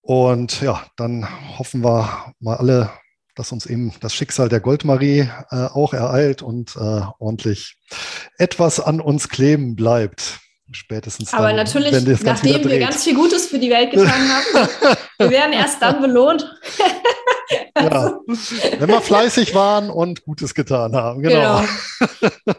[0.00, 1.26] Und ja, dann
[1.58, 2.90] hoffen wir mal alle,
[3.34, 7.76] dass uns eben das Schicksal der Goldmarie äh, auch ereilt und äh, ordentlich
[8.38, 10.40] etwas an uns kleben bleibt.
[10.70, 14.68] Spätestens Aber dann, natürlich, nachdem wir ganz viel Gutes für die Welt getan haben,
[15.18, 16.50] wir werden erst dann belohnt.
[17.76, 18.18] ja,
[18.78, 21.62] wenn wir fleißig waren und Gutes getan haben, genau.
[21.98, 22.54] genau.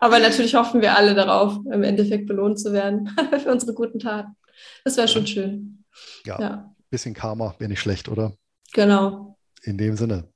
[0.00, 3.08] Aber natürlich hoffen wir alle darauf, im Endeffekt belohnt zu werden
[3.42, 4.36] für unsere guten Taten.
[4.84, 5.84] Das wäre schon schön.
[6.24, 6.74] Ja, ja.
[6.90, 8.32] bisschen Karma wäre nicht schlecht, oder?
[8.72, 9.37] Genau.
[9.62, 10.28] In dem Sinne.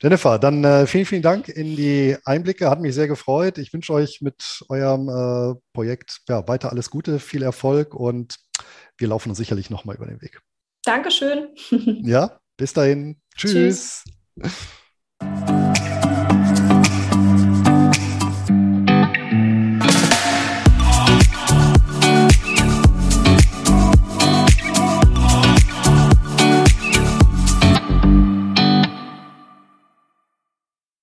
[0.00, 2.70] Jennifer, dann äh, vielen, vielen Dank in die Einblicke.
[2.70, 3.58] Hat mich sehr gefreut.
[3.58, 8.36] Ich wünsche euch mit eurem äh, Projekt ja, weiter alles Gute, viel Erfolg und
[8.96, 10.40] wir laufen uns sicherlich nochmal über den Weg.
[10.84, 11.48] Dankeschön.
[12.02, 13.20] ja, bis dahin.
[13.36, 14.04] Tschüss.
[14.38, 15.59] Tschüss.